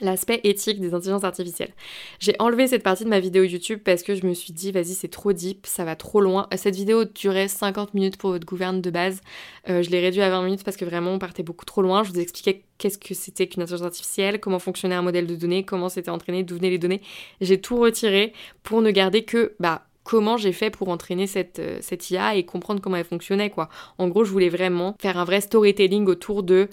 l'aspect 0.00 0.40
éthique 0.44 0.80
des 0.80 0.94
intelligences 0.94 1.24
artificielles. 1.24 1.72
J'ai 2.18 2.34
enlevé 2.38 2.66
cette 2.66 2.82
partie 2.82 3.04
de 3.04 3.08
ma 3.08 3.20
vidéo 3.20 3.42
YouTube 3.42 3.80
parce 3.84 4.02
que 4.02 4.14
je 4.14 4.26
me 4.26 4.34
suis 4.34 4.52
dit, 4.52 4.72
vas-y, 4.72 4.94
c'est 4.94 5.08
trop 5.08 5.32
deep, 5.32 5.66
ça 5.66 5.84
va 5.84 5.96
trop 5.96 6.20
loin. 6.20 6.48
Cette 6.56 6.76
vidéo 6.76 7.04
durait 7.04 7.48
50 7.48 7.94
minutes 7.94 8.16
pour 8.16 8.30
votre 8.30 8.46
gouverne 8.46 8.80
de 8.80 8.90
base. 8.90 9.20
Euh, 9.68 9.82
je 9.82 9.90
l'ai 9.90 10.00
réduit 10.00 10.22
à 10.22 10.30
20 10.30 10.42
minutes 10.42 10.64
parce 10.64 10.76
que 10.76 10.84
vraiment, 10.84 11.12
on 11.12 11.18
partait 11.18 11.42
beaucoup 11.42 11.64
trop 11.64 11.82
loin. 11.82 12.02
Je 12.02 12.10
vous 12.10 12.20
expliquais 12.20 12.64
qu'est-ce 12.78 12.98
que 12.98 13.14
c'était 13.14 13.46
qu'une 13.46 13.62
intelligence 13.62 13.86
artificielle, 13.86 14.40
comment 14.40 14.58
fonctionnait 14.58 14.94
un 14.94 15.02
modèle 15.02 15.26
de 15.26 15.36
données, 15.36 15.64
comment 15.64 15.88
c'était 15.88 16.10
entraîné, 16.10 16.42
d'où 16.42 16.56
venaient 16.56 16.70
les 16.70 16.78
données. 16.78 17.02
J'ai 17.40 17.60
tout 17.60 17.76
retiré 17.76 18.32
pour 18.62 18.82
ne 18.82 18.90
garder 18.90 19.24
que, 19.24 19.54
bah, 19.60 19.86
comment 20.04 20.36
j'ai 20.36 20.52
fait 20.52 20.70
pour 20.70 20.88
entraîner 20.88 21.26
cette, 21.26 21.58
euh, 21.58 21.78
cette 21.82 22.10
IA 22.10 22.34
et 22.34 22.44
comprendre 22.44 22.80
comment 22.80 22.96
elle 22.96 23.04
fonctionnait 23.04 23.50
quoi. 23.50 23.68
En 23.98 24.08
gros, 24.08 24.24
je 24.24 24.30
voulais 24.32 24.48
vraiment 24.48 24.96
faire 24.98 25.18
un 25.18 25.24
vrai 25.24 25.40
storytelling 25.40 26.06
autour 26.06 26.42
de 26.42 26.68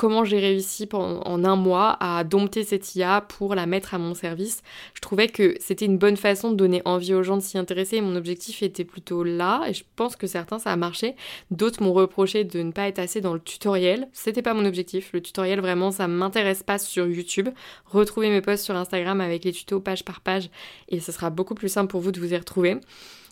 comment 0.00 0.24
j'ai 0.24 0.38
réussi 0.38 0.88
en 0.94 1.44
un 1.44 1.56
mois 1.56 1.98
à 2.00 2.24
dompter 2.24 2.64
cette 2.64 2.94
IA 2.94 3.20
pour 3.20 3.54
la 3.54 3.66
mettre 3.66 3.92
à 3.92 3.98
mon 3.98 4.14
service. 4.14 4.62
Je 4.94 5.00
trouvais 5.02 5.28
que 5.28 5.56
c'était 5.60 5.84
une 5.84 5.98
bonne 5.98 6.16
façon 6.16 6.50
de 6.50 6.56
donner 6.56 6.80
envie 6.86 7.12
aux 7.12 7.22
gens 7.22 7.36
de 7.36 7.42
s'y 7.42 7.58
intéresser. 7.58 8.00
Mon 8.00 8.16
objectif 8.16 8.62
était 8.62 8.84
plutôt 8.84 9.22
là 9.22 9.62
et 9.68 9.74
je 9.74 9.84
pense 9.96 10.16
que 10.16 10.26
certains 10.26 10.58
ça 10.58 10.72
a 10.72 10.76
marché. 10.76 11.16
D'autres 11.50 11.82
m'ont 11.82 11.92
reproché 11.92 12.44
de 12.44 12.62
ne 12.62 12.72
pas 12.72 12.88
être 12.88 12.98
assez 12.98 13.20
dans 13.20 13.34
le 13.34 13.40
tutoriel. 13.40 14.08
C'était 14.14 14.40
pas 14.40 14.54
mon 14.54 14.64
objectif. 14.64 15.10
Le 15.12 15.20
tutoriel 15.20 15.60
vraiment 15.60 15.90
ça 15.90 16.08
m'intéresse 16.08 16.62
pas 16.62 16.78
sur 16.78 17.06
YouTube. 17.06 17.50
Retrouvez 17.84 18.30
mes 18.30 18.40
posts 18.40 18.64
sur 18.64 18.76
Instagram 18.76 19.20
avec 19.20 19.44
les 19.44 19.52
tutos 19.52 19.80
page 19.80 20.06
par 20.06 20.22
page 20.22 20.48
et 20.88 20.98
ce 21.00 21.12
sera 21.12 21.28
beaucoup 21.28 21.54
plus 21.54 21.68
simple 21.68 21.90
pour 21.90 22.00
vous 22.00 22.10
de 22.10 22.20
vous 22.20 22.32
y 22.32 22.36
retrouver. 22.38 22.78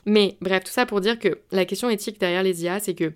Mais 0.05 0.37
bref, 0.43 0.65
tout 0.65 0.73
ça 0.73 0.85
pour 0.85 1.01
dire 1.01 1.19
que 1.19 1.39
la 1.51 1.65
question 1.65 1.89
éthique 1.89 2.21
derrière 2.21 2.43
les 2.43 2.63
IA, 2.63 2.79
c'est 2.79 2.95
que 2.95 3.15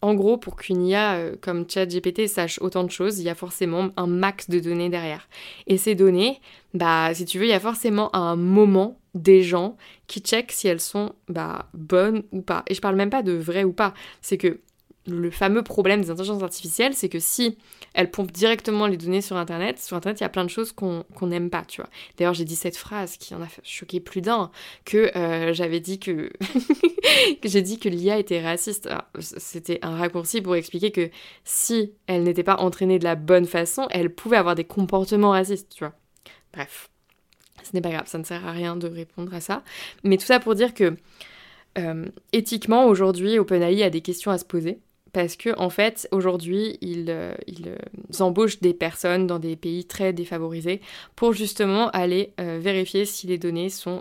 en 0.00 0.14
gros, 0.14 0.36
pour 0.36 0.56
qu'une 0.56 0.86
IA 0.86 1.14
euh, 1.14 1.36
comme 1.40 1.68
ChatGPT 1.68 2.28
sache 2.28 2.58
autant 2.60 2.84
de 2.84 2.90
choses, 2.90 3.18
il 3.18 3.24
y 3.24 3.28
a 3.28 3.34
forcément 3.34 3.90
un 3.96 4.06
max 4.06 4.48
de 4.48 4.60
données 4.60 4.88
derrière. 4.88 5.28
Et 5.66 5.76
ces 5.76 5.94
données, 5.94 6.40
bah, 6.74 7.12
si 7.14 7.24
tu 7.24 7.38
veux, 7.38 7.46
il 7.46 7.50
y 7.50 7.54
a 7.54 7.60
forcément 7.60 8.14
un 8.14 8.36
moment 8.36 8.98
des 9.14 9.42
gens 9.42 9.76
qui 10.06 10.20
checkent 10.20 10.52
si 10.52 10.68
elles 10.68 10.80
sont 10.80 11.12
bah, 11.28 11.68
bonnes 11.74 12.22
ou 12.30 12.42
pas. 12.42 12.62
Et 12.68 12.74
je 12.74 12.80
parle 12.80 12.96
même 12.96 13.10
pas 13.10 13.22
de 13.22 13.32
vrai 13.32 13.64
ou 13.64 13.72
pas. 13.72 13.92
C'est 14.22 14.38
que 14.38 14.60
le 15.08 15.30
fameux 15.30 15.62
problème 15.62 16.02
des 16.02 16.10
intelligences 16.10 16.42
artificielles, 16.42 16.94
c'est 16.94 17.08
que 17.08 17.18
si 17.18 17.56
elles 17.94 18.10
pompent 18.10 18.32
directement 18.32 18.86
les 18.86 18.96
données 18.96 19.20
sur 19.20 19.36
Internet, 19.36 19.78
sur 19.78 19.96
Internet, 19.96 20.20
il 20.20 20.22
y 20.22 20.26
a 20.26 20.28
plein 20.28 20.44
de 20.44 20.50
choses 20.50 20.72
qu'on 20.72 21.04
n'aime 21.22 21.50
pas, 21.50 21.64
tu 21.66 21.80
vois. 21.80 21.90
D'ailleurs, 22.16 22.34
j'ai 22.34 22.44
dit 22.44 22.56
cette 22.56 22.76
phrase 22.76 23.16
qui 23.16 23.34
en 23.34 23.42
a 23.42 23.48
choqué 23.62 24.00
plus 24.00 24.20
d'un, 24.20 24.50
que 24.84 25.16
euh, 25.16 25.52
j'avais 25.52 25.80
dit 25.80 25.98
que, 25.98 26.30
j'ai 27.44 27.62
dit 27.62 27.78
que 27.78 27.88
l'IA 27.88 28.18
était 28.18 28.42
raciste. 28.42 28.88
C'était 29.18 29.78
un 29.82 29.96
raccourci 29.96 30.40
pour 30.42 30.54
expliquer 30.54 30.90
que 30.90 31.10
si 31.44 31.92
elle 32.06 32.24
n'était 32.24 32.44
pas 32.44 32.56
entraînée 32.56 32.98
de 32.98 33.04
la 33.04 33.14
bonne 33.14 33.46
façon, 33.46 33.86
elle 33.90 34.14
pouvait 34.14 34.36
avoir 34.36 34.54
des 34.54 34.64
comportements 34.64 35.30
racistes, 35.30 35.72
tu 35.74 35.84
vois. 35.84 35.94
Bref, 36.52 36.90
ce 37.62 37.70
n'est 37.74 37.80
pas 37.80 37.90
grave, 37.90 38.06
ça 38.06 38.18
ne 38.18 38.24
sert 38.24 38.46
à 38.46 38.52
rien 38.52 38.76
de 38.76 38.88
répondre 38.88 39.32
à 39.34 39.40
ça. 39.40 39.62
Mais 40.04 40.16
tout 40.16 40.26
ça 40.26 40.40
pour 40.40 40.54
dire 40.54 40.74
que 40.74 40.96
euh, 41.78 42.06
éthiquement, 42.32 42.86
aujourd'hui, 42.86 43.38
OpenAI 43.38 43.82
a 43.82 43.90
des 43.90 44.00
questions 44.00 44.30
à 44.30 44.38
se 44.38 44.44
poser 44.44 44.78
parce 45.18 45.34
que 45.34 45.50
en 45.58 45.68
fait 45.68 46.06
aujourd'hui 46.12 46.78
ils, 46.80 47.12
ils, 47.48 48.22
embauchent 48.22 48.60
des 48.60 48.72
personnes 48.72 49.26
dans 49.26 49.40
des 49.40 49.56
pays 49.56 49.84
très 49.84 50.12
défavorisés 50.12 50.80
pour 51.16 51.32
justement 51.32 51.90
aller 51.90 52.32
vérifier 52.38 53.04
si 53.04 53.26
les 53.26 53.36
données 53.36 53.68
sont 53.68 54.00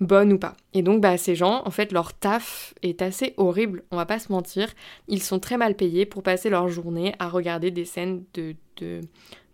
bonne 0.00 0.32
ou 0.32 0.38
pas. 0.38 0.56
Et 0.74 0.82
donc, 0.82 1.00
bah, 1.00 1.16
ces 1.16 1.34
gens, 1.34 1.62
en 1.64 1.70
fait, 1.70 1.92
leur 1.92 2.12
taf 2.14 2.74
est 2.82 3.02
assez 3.02 3.34
horrible, 3.36 3.82
on 3.90 3.96
va 3.96 4.06
pas 4.06 4.18
se 4.18 4.30
mentir. 4.30 4.68
Ils 5.08 5.22
sont 5.22 5.38
très 5.38 5.56
mal 5.56 5.74
payés 5.74 6.06
pour 6.06 6.22
passer 6.22 6.50
leur 6.50 6.68
journée 6.68 7.14
à 7.18 7.28
regarder 7.28 7.70
des 7.70 7.84
scènes 7.84 8.24
de, 8.34 8.54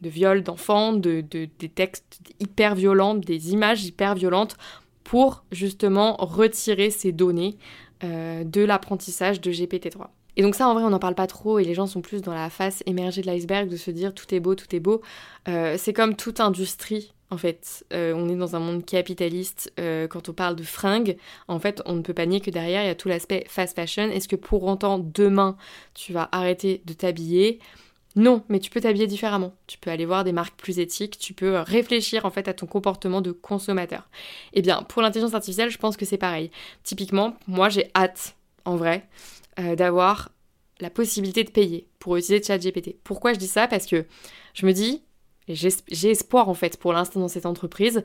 viol 0.03 0.43
d'enfants, 0.43 0.93
de, 0.93 1.23
de, 1.23 1.49
des 1.59 1.69
textes 1.69 2.21
hyper 2.41 2.75
violents, 2.75 3.15
des 3.15 3.53
images 3.53 3.85
hyper 3.85 4.15
violentes 4.15 4.57
pour 5.03 5.45
justement 5.51 6.17
retirer 6.19 6.91
ces 6.91 7.13
données 7.13 7.57
euh, 8.03 8.45
de 8.45 8.63
l'apprentissage 8.63 9.41
de 9.41 9.51
GPT-3. 9.51 10.09
Et 10.37 10.43
donc 10.43 10.55
ça, 10.55 10.69
en 10.69 10.75
vrai, 10.75 10.83
on 10.83 10.91
n'en 10.91 10.99
parle 10.99 11.15
pas 11.15 11.27
trop 11.27 11.59
et 11.59 11.65
les 11.65 11.75
gens 11.75 11.87
sont 11.87 12.01
plus 12.01 12.23
dans 12.23 12.35
la 12.35 12.51
face 12.51 12.83
émergée 12.87 13.23
de 13.23 13.27
l'iceberg 13.27 13.69
de 13.69 13.77
se 13.77 13.91
dire 13.91 14.15
tout 14.15 14.33
est 14.35 14.41
beau, 14.41 14.55
tout 14.55 14.75
est 14.75 14.81
beau. 14.81 15.01
Euh, 15.49 15.77
c'est 15.79 15.93
comme 15.93 16.17
toute 16.17 16.41
industrie 16.41 17.13
en 17.31 17.37
fait. 17.37 17.85
Euh, 17.93 18.13
on 18.17 18.29
est 18.29 18.37
dans 18.37 18.57
un 18.57 18.61
monde 18.61 18.85
capitaliste. 18.85 19.73
Euh, 19.79 20.09
quand 20.09 20.29
on 20.29 20.33
parle 20.33 20.57
de 20.57 20.63
fringues, 20.63 21.17
en 21.49 21.59
fait, 21.59 21.83
on 21.85 21.95
ne 21.95 22.03
peut 22.03 22.15
pas 22.15 22.27
nier 22.27 22.41
que 22.41 22.51
derrière, 22.51 22.83
il 22.83 22.87
y 22.87 22.91
a 22.91 22.95
tout 22.95 23.09
l'aspect 23.09 23.45
fast 23.49 23.75
fashion. 23.75 24.05
Est-ce 24.05 24.29
que 24.29 24.37
pour 24.37 24.65
autant, 24.65 24.99
demain, 24.99 25.57
tu 25.95 26.13
vas 26.13 26.29
arrêter 26.33 26.83
de 26.85 26.93
t'habiller? 26.93 27.59
Non, 28.17 28.45
mais 28.49 28.61
tu 28.61 28.71
peux 28.71 28.81
t'habiller 28.81 29.09
différemment. 29.09 29.55
Tu 29.67 29.77
peux 29.79 29.91
aller 29.91 30.07
voir 30.07 30.23
des 30.23 30.33
marques 30.33 30.57
plus 30.57 30.79
éthiques, 30.79 31.19
tu 31.19 31.35
peux 31.35 31.59
réfléchir 31.59 32.25
en 32.25 32.31
fait 32.31 32.47
à 32.47 32.55
ton 32.55 32.67
comportement 32.67 33.21
de 33.21 33.33
consommateur. 33.33 34.09
Eh 34.53 34.63
bien, 34.63 34.83
pour 34.85 35.03
l'intelligence 35.03 35.35
artificielle, 35.35 35.71
je 35.71 35.79
pense 35.79 35.97
que 35.97 36.05
c'est 36.05 36.19
pareil. 36.19 36.51
Typiquement, 36.85 37.37
moi 37.49 37.69
j'ai 37.69 37.91
hâte, 37.97 38.37
en 38.65 38.77
vrai, 38.77 39.09
euh, 39.59 39.77
d'avoir 39.77 40.31
la 40.81 40.91
possibilité 40.91 41.45
de 41.45 41.51
payer 41.51 41.87
pour 41.99 42.17
utiliser 42.17 42.43
ChatGPT. 42.43 42.97
Pourquoi 43.05 43.33
je 43.33 43.39
dis 43.39 43.47
ça? 43.47 43.69
Parce 43.69 43.87
que 43.87 44.07
je 44.55 44.67
me 44.67 44.73
dis, 44.73 45.03
j'ai 45.49 46.11
espoir 46.11 46.49
en 46.49 46.55
fait 46.55 46.79
pour 46.79 46.93
l'instant 46.93 47.21
dans 47.21 47.29
cette 47.29 47.45
entreprise 47.45 48.03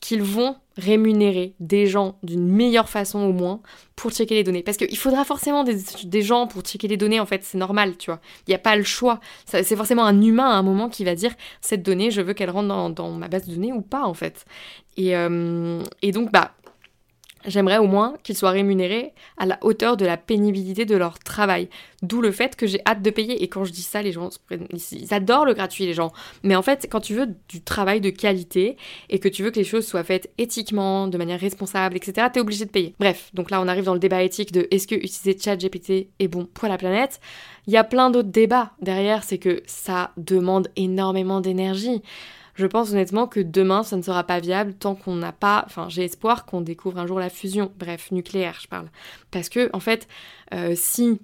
qu'ils 0.00 0.22
vont 0.22 0.56
rémunérer 0.76 1.54
des 1.60 1.86
gens 1.86 2.18
d'une 2.22 2.48
meilleure 2.48 2.88
façon 2.88 3.20
au 3.20 3.32
moins 3.32 3.60
pour 3.96 4.10
checker 4.12 4.34
les 4.34 4.44
données. 4.44 4.62
Parce 4.62 4.76
qu'il 4.76 4.96
faudra 4.96 5.24
forcément 5.24 5.62
des, 5.62 6.22
gens 6.22 6.46
pour 6.46 6.62
checker 6.62 6.88
les 6.88 6.96
données, 6.96 7.20
en 7.20 7.26
fait, 7.26 7.44
c'est 7.44 7.58
normal, 7.58 7.96
tu 7.98 8.10
vois. 8.10 8.20
Il 8.46 8.50
n'y 8.50 8.54
a 8.54 8.58
pas 8.58 8.76
le 8.76 8.82
choix. 8.82 9.20
C'est 9.44 9.76
forcément 9.76 10.04
un 10.04 10.22
humain 10.22 10.48
à 10.48 10.54
un 10.54 10.62
moment 10.62 10.88
qui 10.88 11.04
va 11.04 11.14
dire 11.14 11.34
cette 11.60 11.82
donnée, 11.82 12.10
je 12.10 12.22
veux 12.22 12.32
qu'elle 12.32 12.50
rentre 12.50 12.94
dans, 12.94 13.10
ma 13.10 13.28
base 13.28 13.46
de 13.46 13.54
données 13.54 13.72
ou 13.72 13.82
pas, 13.82 14.04
en 14.04 14.14
fait. 14.14 14.46
Et, 14.96 15.14
euh, 15.14 15.82
et 16.00 16.12
donc, 16.12 16.32
bah, 16.32 16.54
J'aimerais 17.46 17.78
au 17.78 17.86
moins 17.86 18.14
qu'ils 18.22 18.36
soient 18.36 18.50
rémunérés 18.50 19.12
à 19.38 19.46
la 19.46 19.58
hauteur 19.62 19.96
de 19.96 20.04
la 20.04 20.16
pénibilité 20.16 20.84
de 20.84 20.96
leur 20.96 21.18
travail. 21.18 21.68
D'où 22.02 22.20
le 22.20 22.32
fait 22.32 22.54
que 22.54 22.66
j'ai 22.66 22.80
hâte 22.86 23.02
de 23.02 23.10
payer. 23.10 23.42
Et 23.42 23.48
quand 23.48 23.64
je 23.64 23.72
dis 23.72 23.82
ça, 23.82 24.02
les 24.02 24.12
gens, 24.12 24.28
ils 24.50 25.14
adorent 25.14 25.46
le 25.46 25.54
gratuit, 25.54 25.86
les 25.86 25.94
gens. 25.94 26.12
Mais 26.42 26.54
en 26.54 26.62
fait, 26.62 26.86
quand 26.90 27.00
tu 27.00 27.14
veux 27.14 27.28
du 27.48 27.62
travail 27.62 28.00
de 28.00 28.10
qualité 28.10 28.76
et 29.08 29.18
que 29.18 29.28
tu 29.28 29.42
veux 29.42 29.50
que 29.50 29.58
les 29.58 29.64
choses 29.64 29.86
soient 29.86 30.04
faites 30.04 30.30
éthiquement, 30.36 31.08
de 31.08 31.16
manière 31.16 31.40
responsable, 31.40 31.96
etc., 31.96 32.28
t'es 32.32 32.40
obligé 32.40 32.66
de 32.66 32.70
payer. 32.70 32.94
Bref, 33.00 33.30
donc 33.32 33.50
là, 33.50 33.60
on 33.60 33.68
arrive 33.68 33.84
dans 33.84 33.94
le 33.94 34.00
débat 34.00 34.22
éthique 34.22 34.52
de 34.52 34.68
est-ce 34.70 34.86
que 34.86 34.94
utiliser 34.94 35.36
ChatGPT 35.38 36.08
est 36.18 36.28
bon 36.28 36.46
pour 36.52 36.68
la 36.68 36.76
planète? 36.76 37.20
Il 37.66 37.72
y 37.72 37.76
a 37.76 37.84
plein 37.84 38.10
d'autres 38.10 38.28
débats 38.28 38.72
derrière, 38.82 39.22
c'est 39.22 39.38
que 39.38 39.62
ça 39.66 40.12
demande 40.16 40.68
énormément 40.76 41.40
d'énergie. 41.40 42.02
Je 42.60 42.66
pense 42.66 42.90
honnêtement 42.90 43.26
que 43.26 43.40
demain, 43.40 43.82
ça 43.82 43.96
ne 43.96 44.02
sera 44.02 44.22
pas 44.22 44.38
viable 44.38 44.74
tant 44.74 44.94
qu'on 44.94 45.16
n'a 45.16 45.32
pas. 45.32 45.62
Enfin, 45.64 45.88
j'ai 45.88 46.04
espoir 46.04 46.44
qu'on 46.44 46.60
découvre 46.60 46.98
un 46.98 47.06
jour 47.06 47.18
la 47.18 47.30
fusion. 47.30 47.72
Bref, 47.78 48.12
nucléaire, 48.12 48.58
je 48.60 48.68
parle. 48.68 48.90
Parce 49.30 49.48
que, 49.48 49.70
en 49.72 49.80
fait, 49.80 50.06
euh, 50.52 50.74
si 50.76 51.18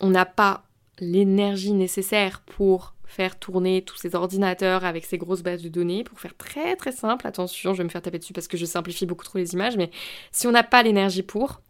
on 0.00 0.10
n'a 0.10 0.26
pas 0.26 0.64
l'énergie 0.98 1.74
nécessaire 1.74 2.40
pour 2.40 2.94
faire 3.04 3.38
tourner 3.38 3.82
tous 3.82 3.98
ces 3.98 4.16
ordinateurs 4.16 4.84
avec 4.84 5.04
ces 5.04 5.16
grosses 5.16 5.44
bases 5.44 5.62
de 5.62 5.68
données, 5.68 6.02
pour 6.02 6.18
faire 6.18 6.36
très 6.36 6.74
très 6.74 6.90
simple, 6.90 7.24
attention, 7.24 7.72
je 7.72 7.78
vais 7.78 7.84
me 7.84 7.88
faire 7.88 8.02
taper 8.02 8.18
dessus 8.18 8.32
parce 8.32 8.48
que 8.48 8.56
je 8.56 8.64
simplifie 8.64 9.06
beaucoup 9.06 9.24
trop 9.24 9.38
les 9.38 9.52
images, 9.52 9.76
mais 9.76 9.92
si 10.32 10.48
on 10.48 10.50
n'a 10.50 10.64
pas 10.64 10.82
l'énergie 10.82 11.22
pour, 11.22 11.60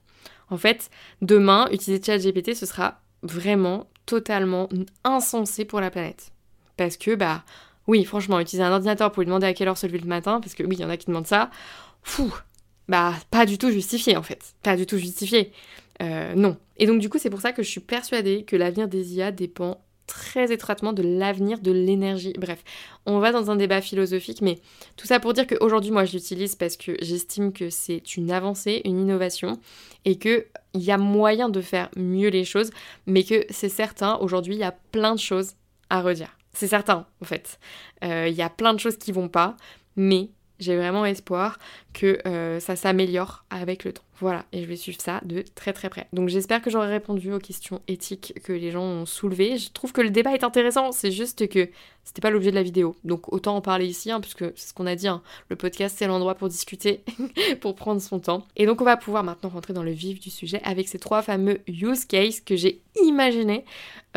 en 0.49 0.57
fait, 0.57 0.89
demain, 1.21 1.69
utiliser 1.73 2.03
ChatGPT, 2.03 2.55
ce 2.55 2.65
sera 2.65 3.03
vraiment 3.23 3.87
totalement 4.07 4.71
insensé 5.05 5.67
pour 5.67 5.83
la 5.83 5.91
planète. 5.91 6.33
Parce 6.79 6.97
que, 6.97 7.15
bah, 7.15 7.45
oui, 7.91 8.05
franchement, 8.05 8.39
utiliser 8.39 8.63
un 8.63 8.71
ordinateur 8.71 9.11
pour 9.11 9.23
lui 9.23 9.27
demander 9.27 9.49
à 9.49 9.53
quelle 9.53 9.67
heure 9.67 9.77
se 9.77 9.85
lever 9.85 9.99
le 9.99 10.07
matin, 10.07 10.41
parce 10.41 10.55
que 10.55 10.63
oui, 10.63 10.77
il 10.79 10.81
y 10.81 10.85
en 10.85 10.91
a 10.91 10.97
qui 10.97 11.07
demandent 11.07 11.27
ça, 11.27 11.51
fou, 12.05 12.33
bah 12.87 13.15
pas 13.33 13.47
du 13.47 13.59
tout 13.59 13.73
justifié 13.73 14.17
en 14.17 14.23
fait, 14.23 14.55
pas 14.63 14.77
du 14.77 14.87
tout 14.87 14.97
justifié. 14.97 15.51
Euh, 16.01 16.35
non. 16.37 16.57
Et 16.77 16.87
donc 16.87 17.01
du 17.01 17.09
coup, 17.09 17.19
c'est 17.19 17.31
pour 17.31 17.41
ça 17.41 17.51
que 17.51 17.65
je 17.65 17.69
suis 17.69 17.81
persuadée 17.81 18.45
que 18.45 18.55
l'avenir 18.55 18.87
des 18.87 19.15
IA 19.15 19.33
dépend 19.33 19.83
très 20.07 20.53
étroitement 20.53 20.93
de 20.93 21.03
l'avenir 21.03 21.59
de 21.59 21.73
l'énergie. 21.73 22.33
Bref, 22.39 22.63
on 23.07 23.19
va 23.19 23.33
dans 23.33 23.51
un 23.51 23.57
débat 23.57 23.81
philosophique, 23.81 24.41
mais 24.41 24.61
tout 24.97 25.09
ça 25.09 25.19
pour 25.19 25.33
dire 25.33 25.49
qu'aujourd'hui, 25.49 25.91
moi, 25.91 26.05
je 26.05 26.13
l'utilise 26.13 26.55
parce 26.55 26.77
que 26.77 26.97
j'estime 27.03 27.53
que 27.53 27.71
c'est 27.71 28.17
une 28.17 28.31
avancée, 28.31 28.83
une 28.85 29.01
innovation, 29.01 29.59
et 30.05 30.17
qu'il 30.17 30.45
y 30.75 30.93
a 30.93 30.99
moyen 30.99 31.49
de 31.49 31.61
faire 31.61 31.91
mieux 31.97 32.29
les 32.29 32.45
choses, 32.45 32.71
mais 33.07 33.25
que 33.25 33.45
c'est 33.51 33.69
certain, 33.69 34.17
aujourd'hui, 34.19 34.55
il 34.55 34.61
y 34.61 34.65
a 34.65 34.77
plein 34.93 35.17
de 35.17 35.21
choses 35.21 35.55
à 35.91 36.03
redire. 36.03 36.37
C'est 36.53 36.69
certain, 36.69 37.07
en 37.21 37.25
fait. 37.25 37.59
Il 38.03 38.11
euh, 38.11 38.29
y 38.29 38.43
a 38.43 38.51
plein 38.51 38.75
de 38.75 38.81
choses 38.81 38.97
qui 38.97 39.13
vont 39.13 39.29
pas, 39.29 39.57
mais 39.97 40.31
j'ai 40.61 40.77
vraiment 40.77 41.05
espoir 41.07 41.59
que 41.93 42.21
euh, 42.27 42.61
ça 42.61 42.77
s'améliore 42.77 43.45
avec 43.51 43.85
le 43.85 43.93
temps. 43.93 44.03
Voilà, 44.21 44.45
et 44.53 44.63
je 44.63 44.67
vais 44.67 44.77
suivre 44.77 45.01
ça 45.01 45.23
de 45.25 45.43
très 45.55 45.73
très 45.73 45.89
près. 45.89 46.07
Donc 46.13 46.29
j'espère 46.29 46.61
que 46.61 46.69
j'aurai 46.69 46.89
répondu 46.89 47.33
aux 47.33 47.39
questions 47.39 47.81
éthiques 47.89 48.35
que 48.45 48.53
les 48.53 48.71
gens 48.71 48.83
ont 48.83 49.07
soulevées. 49.07 49.57
Je 49.57 49.73
trouve 49.73 49.93
que 49.93 50.03
le 50.03 50.11
débat 50.11 50.35
est 50.35 50.45
intéressant, 50.45 50.93
c'est 50.93 51.11
juste 51.11 51.49
que 51.49 51.71
c'était 52.05 52.21
pas 52.21 52.29
l'objet 52.29 52.51
de 52.51 52.57
la 52.57 52.63
vidéo. 52.63 52.95
Donc 53.03 53.33
autant 53.33 53.57
en 53.57 53.63
parler 53.63 53.87
ici, 53.87 54.11
hein, 54.11 54.21
puisque 54.21 54.45
c'est 54.57 54.69
ce 54.69 54.75
qu'on 54.75 54.87
a 54.87 54.95
dit, 54.95 55.09
hein. 55.09 55.23
le 55.49 55.57
podcast 55.57 55.97
c'est 55.99 56.07
l'endroit 56.07 56.35
pour 56.35 56.51
discuter, 56.51 57.03
pour 57.63 57.75
prendre 57.75 58.03
son 58.03 58.21
temps. 58.21 58.47
Et 58.57 58.67
donc 58.67 58.83
on 58.83 58.85
va 58.85 58.99
pouvoir 58.99 59.25
maintenant 59.25 59.49
rentrer 59.49 59.73
dans 59.73 59.83
le 59.83 59.93
vif 59.93 60.21
du 60.21 60.29
sujet 60.29 60.61
avec 60.65 60.89
ces 60.89 60.99
trois 60.99 61.23
fameux 61.23 61.61
use 61.67 62.05
cases 62.05 62.43
que 62.43 62.57
j'ai 62.57 62.83
imaginés 63.03 63.65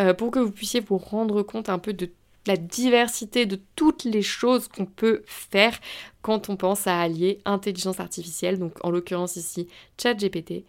euh, 0.02 0.14
pour 0.14 0.32
que 0.32 0.40
vous 0.40 0.52
puissiez 0.52 0.82
vous 0.82 0.98
rendre 0.98 1.44
compte 1.44 1.70
un 1.70 1.80
peu 1.80 1.94
de 1.94 2.10
la 2.46 2.58
diversité 2.58 3.46
de 3.46 3.60
toutes 3.76 4.04
les 4.04 4.22
choses 4.22 4.68
qu'on 4.68 4.86
peut 4.86 5.24
faire 5.26 5.80
quand 6.22 6.50
on 6.50 6.56
pense 6.56 6.88
à 6.88 7.00
allier 7.00 7.40
intelligence 7.46 8.00
artificielle, 8.00 8.60
donc 8.60 8.74
en 8.84 8.90
l'occurrence 8.90 9.36
ici 9.36 9.68
ChatGPT, 10.02 10.66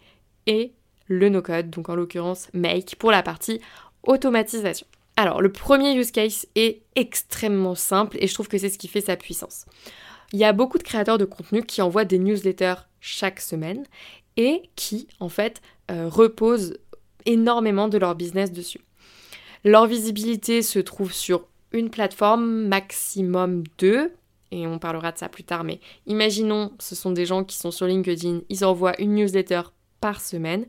et 0.47 0.71
le 1.07 1.29
no-code, 1.29 1.69
donc 1.69 1.89
en 1.89 1.95
l'occurrence 1.95 2.49
Make, 2.53 2.95
pour 2.97 3.11
la 3.11 3.23
partie 3.23 3.61
automatisation. 4.03 4.87
Alors, 5.17 5.41
le 5.41 5.51
premier 5.51 5.95
use 5.95 6.11
case 6.11 6.45
est 6.55 6.81
extrêmement 6.95 7.75
simple 7.75 8.17
et 8.19 8.27
je 8.27 8.33
trouve 8.33 8.47
que 8.47 8.57
c'est 8.57 8.69
ce 8.69 8.77
qui 8.77 8.87
fait 8.87 9.01
sa 9.01 9.15
puissance. 9.15 9.65
Il 10.33 10.39
y 10.39 10.43
a 10.43 10.51
beaucoup 10.51 10.77
de 10.77 10.83
créateurs 10.83 11.17
de 11.17 11.25
contenu 11.25 11.63
qui 11.63 11.81
envoient 11.81 12.05
des 12.05 12.19
newsletters 12.19 12.87
chaque 12.99 13.39
semaine 13.39 13.85
et 14.35 14.69
qui, 14.75 15.07
en 15.19 15.29
fait, 15.29 15.61
euh, 15.89 16.09
reposent 16.09 16.77
énormément 17.25 17.87
de 17.87 17.97
leur 17.97 18.15
business 18.15 18.51
dessus. 18.51 18.81
Leur 19.63 19.87
visibilité 19.87 20.61
se 20.61 20.79
trouve 20.79 21.13
sur 21.13 21.47
une 21.75 21.89
plateforme, 21.89 22.67
maximum 22.67 23.63
deux, 23.77 24.13
et 24.51 24.65
on 24.65 24.79
parlera 24.79 25.11
de 25.11 25.17
ça 25.17 25.29
plus 25.29 25.43
tard, 25.43 25.63
mais 25.63 25.79
imaginons 26.07 26.71
ce 26.79 26.95
sont 26.95 27.11
des 27.11 27.25
gens 27.25 27.43
qui 27.43 27.57
sont 27.57 27.71
sur 27.71 27.85
LinkedIn, 27.85 28.41
ils 28.49 28.65
envoient 28.65 28.99
une 28.99 29.15
newsletter 29.15 29.61
par 29.99 30.21
semaine, 30.21 30.65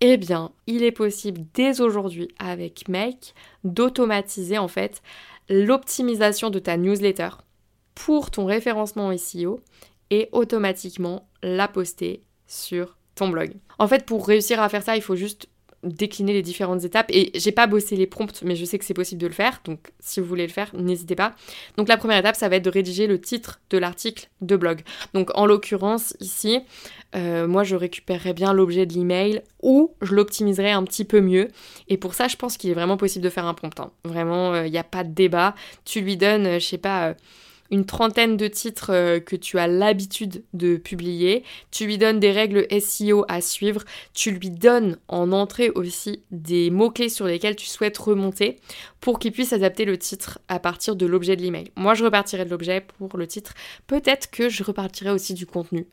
eh 0.00 0.16
bien, 0.16 0.50
il 0.66 0.82
est 0.82 0.92
possible 0.92 1.42
dès 1.54 1.80
aujourd'hui 1.80 2.28
avec 2.38 2.88
Make 2.88 3.34
d'automatiser 3.64 4.58
en 4.58 4.68
fait 4.68 5.00
l'optimisation 5.48 6.50
de 6.50 6.58
ta 6.58 6.76
newsletter 6.76 7.30
pour 7.94 8.30
ton 8.30 8.44
référencement 8.44 9.16
SEO 9.16 9.60
et 10.10 10.28
automatiquement 10.32 11.28
la 11.42 11.68
poster 11.68 12.22
sur 12.46 12.96
ton 13.14 13.28
blog. 13.28 13.52
En 13.78 13.88
fait, 13.88 14.04
pour 14.04 14.26
réussir 14.26 14.60
à 14.60 14.68
faire 14.68 14.82
ça, 14.82 14.96
il 14.96 15.02
faut 15.02 15.16
juste 15.16 15.48
décliner 15.82 16.32
les 16.32 16.42
différentes 16.42 16.84
étapes. 16.84 17.06
Et 17.10 17.30
j'ai 17.34 17.52
pas 17.52 17.66
bossé 17.66 17.96
les 17.96 18.06
prompts 18.06 18.42
mais 18.42 18.56
je 18.56 18.64
sais 18.64 18.78
que 18.78 18.84
c'est 18.84 18.94
possible 18.94 19.20
de 19.20 19.26
le 19.26 19.32
faire. 19.32 19.60
Donc 19.64 19.92
si 20.00 20.20
vous 20.20 20.26
voulez 20.26 20.46
le 20.46 20.52
faire 20.52 20.70
n'hésitez 20.74 21.14
pas. 21.14 21.34
Donc 21.76 21.88
la 21.88 21.96
première 21.96 22.18
étape 22.18 22.36
ça 22.36 22.48
va 22.48 22.56
être 22.56 22.64
de 22.64 22.70
rédiger 22.70 23.06
le 23.06 23.20
titre 23.20 23.60
de 23.70 23.78
l'article 23.78 24.28
de 24.40 24.56
blog. 24.56 24.82
Donc 25.14 25.30
en 25.34 25.46
l'occurrence 25.46 26.16
ici 26.20 26.60
euh, 27.14 27.46
moi 27.46 27.64
je 27.64 27.76
récupérerais 27.76 28.32
bien 28.32 28.52
l'objet 28.52 28.86
de 28.86 28.94
l'email 28.94 29.42
ou 29.62 29.94
je 30.00 30.14
l'optimiserais 30.14 30.72
un 30.72 30.84
petit 30.84 31.04
peu 31.04 31.20
mieux. 31.20 31.48
Et 31.88 31.96
pour 31.96 32.14
ça 32.14 32.28
je 32.28 32.36
pense 32.36 32.56
qu'il 32.56 32.70
est 32.70 32.74
vraiment 32.74 32.96
possible 32.96 33.24
de 33.24 33.30
faire 33.30 33.46
un 33.46 33.54
prompt 33.54 33.78
hein. 33.80 33.90
vraiment 34.04 34.54
il 34.54 34.58
euh, 34.58 34.68
n'y 34.68 34.78
a 34.78 34.84
pas 34.84 35.04
de 35.04 35.12
débat. 35.12 35.54
Tu 35.84 36.00
lui 36.00 36.16
donnes 36.16 36.46
euh, 36.46 36.58
je 36.58 36.66
sais 36.66 36.78
pas 36.78 37.14
une 37.72 37.86
trentaine 37.86 38.36
de 38.36 38.46
titres 38.46 38.92
euh, 38.92 39.18
que 39.18 39.34
tu 39.34 39.58
as 39.58 39.66
l'habitude 39.66 40.44
de 40.52 40.76
publier, 40.76 41.42
tu 41.70 41.86
lui 41.86 41.98
donnes 41.98 42.20
des 42.20 42.30
règles 42.30 42.66
SEO 42.80 43.24
à 43.28 43.40
suivre, 43.40 43.82
tu 44.12 44.30
lui 44.30 44.50
donnes 44.50 44.98
en 45.08 45.32
entrée 45.32 45.70
aussi 45.70 46.22
des 46.30 46.70
mots-clés 46.70 47.08
sur 47.08 47.26
lesquels 47.26 47.56
tu 47.56 47.66
souhaites 47.66 47.96
remonter 47.96 48.58
pour 49.00 49.18
qu'il 49.18 49.32
puisse 49.32 49.52
adapter 49.52 49.84
le 49.84 49.98
titre 49.98 50.38
à 50.48 50.60
partir 50.60 50.94
de 50.94 51.06
l'objet 51.06 51.34
de 51.34 51.42
l'email. 51.42 51.72
Moi, 51.76 51.94
je 51.94 52.04
repartirai 52.04 52.44
de 52.44 52.50
l'objet 52.50 52.86
pour 52.98 53.16
le 53.16 53.26
titre. 53.26 53.54
Peut-être 53.86 54.30
que 54.30 54.48
je 54.48 54.62
repartirai 54.62 55.10
aussi 55.10 55.34
du 55.34 55.46
contenu. 55.46 55.88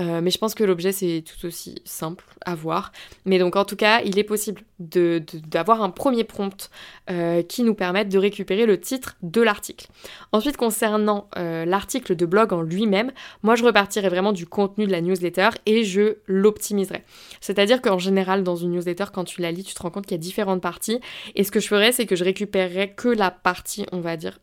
Euh, 0.00 0.20
mais 0.22 0.30
je 0.30 0.38
pense 0.38 0.54
que 0.54 0.64
l'objet 0.64 0.90
c'est 0.90 1.22
tout 1.22 1.46
aussi 1.46 1.82
simple 1.84 2.24
à 2.46 2.54
voir. 2.54 2.92
Mais 3.26 3.38
donc 3.38 3.56
en 3.56 3.64
tout 3.64 3.76
cas, 3.76 4.00
il 4.02 4.18
est 4.18 4.24
possible 4.24 4.62
d'avoir 4.78 5.78
de, 5.78 5.84
un 5.84 5.90
premier 5.90 6.24
prompt 6.24 6.70
euh, 7.10 7.42
qui 7.42 7.62
nous 7.62 7.74
permette 7.74 8.08
de 8.08 8.18
récupérer 8.18 8.64
le 8.64 8.80
titre 8.80 9.16
de 9.22 9.42
l'article. 9.42 9.88
Ensuite, 10.32 10.56
concernant 10.56 11.21
euh, 11.36 11.64
l'article 11.64 12.16
de 12.16 12.26
blog 12.26 12.52
en 12.52 12.62
lui-même, 12.62 13.12
moi 13.42 13.54
je 13.54 13.64
repartirai 13.64 14.08
vraiment 14.08 14.32
du 14.32 14.46
contenu 14.46 14.86
de 14.86 14.92
la 14.92 15.00
newsletter 15.00 15.50
et 15.66 15.84
je 15.84 16.16
l'optimiserai. 16.26 17.04
C'est-à-dire 17.40 17.82
qu'en 17.82 17.98
général, 17.98 18.42
dans 18.42 18.56
une 18.56 18.72
newsletter, 18.72 19.06
quand 19.12 19.24
tu 19.24 19.40
la 19.40 19.52
lis, 19.52 19.64
tu 19.64 19.74
te 19.74 19.82
rends 19.82 19.90
compte 19.90 20.06
qu'il 20.06 20.16
y 20.16 20.20
a 20.20 20.22
différentes 20.22 20.62
parties. 20.62 21.00
Et 21.34 21.44
ce 21.44 21.50
que 21.50 21.60
je 21.60 21.68
ferais, 21.68 21.92
c'est 21.92 22.06
que 22.06 22.16
je 22.16 22.24
récupérerais 22.24 22.92
que 22.94 23.08
la 23.08 23.30
partie, 23.30 23.86
on 23.92 24.00
va 24.00 24.16
dire, 24.16 24.40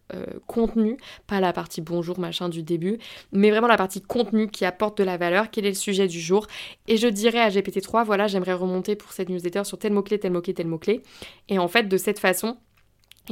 contenu, 0.47 0.97
pas 1.27 1.39
la 1.39 1.53
partie 1.53 1.81
bonjour 1.81 2.19
machin 2.19 2.49
du 2.49 2.63
début, 2.63 2.97
mais 3.31 3.51
vraiment 3.51 3.67
la 3.67 3.77
partie 3.77 4.01
contenu 4.01 4.49
qui 4.49 4.65
apporte 4.65 4.97
de 4.97 5.03
la 5.03 5.17
valeur 5.17 5.49
quel 5.51 5.65
est 5.65 5.69
le 5.69 5.75
sujet 5.75 6.07
du 6.07 6.19
jour. 6.19 6.47
Et 6.87 6.97
je 6.97 7.07
dirais 7.07 7.39
à 7.39 7.49
GPT-3, 7.49 8.05
voilà, 8.05 8.27
j'aimerais 8.27 8.53
remonter 8.53 8.95
pour 8.95 9.11
cette 9.11 9.29
newsletter 9.29 9.63
sur 9.63 9.77
tel 9.77 9.93
mot-clé, 9.93 10.19
tel 10.19 10.31
mot-clé, 10.31 10.53
tel 10.53 10.67
mot-clé. 10.67 11.03
Et 11.47 11.59
en 11.59 11.67
fait, 11.67 11.83
de 11.83 11.97
cette 11.97 12.19
façon, 12.19 12.57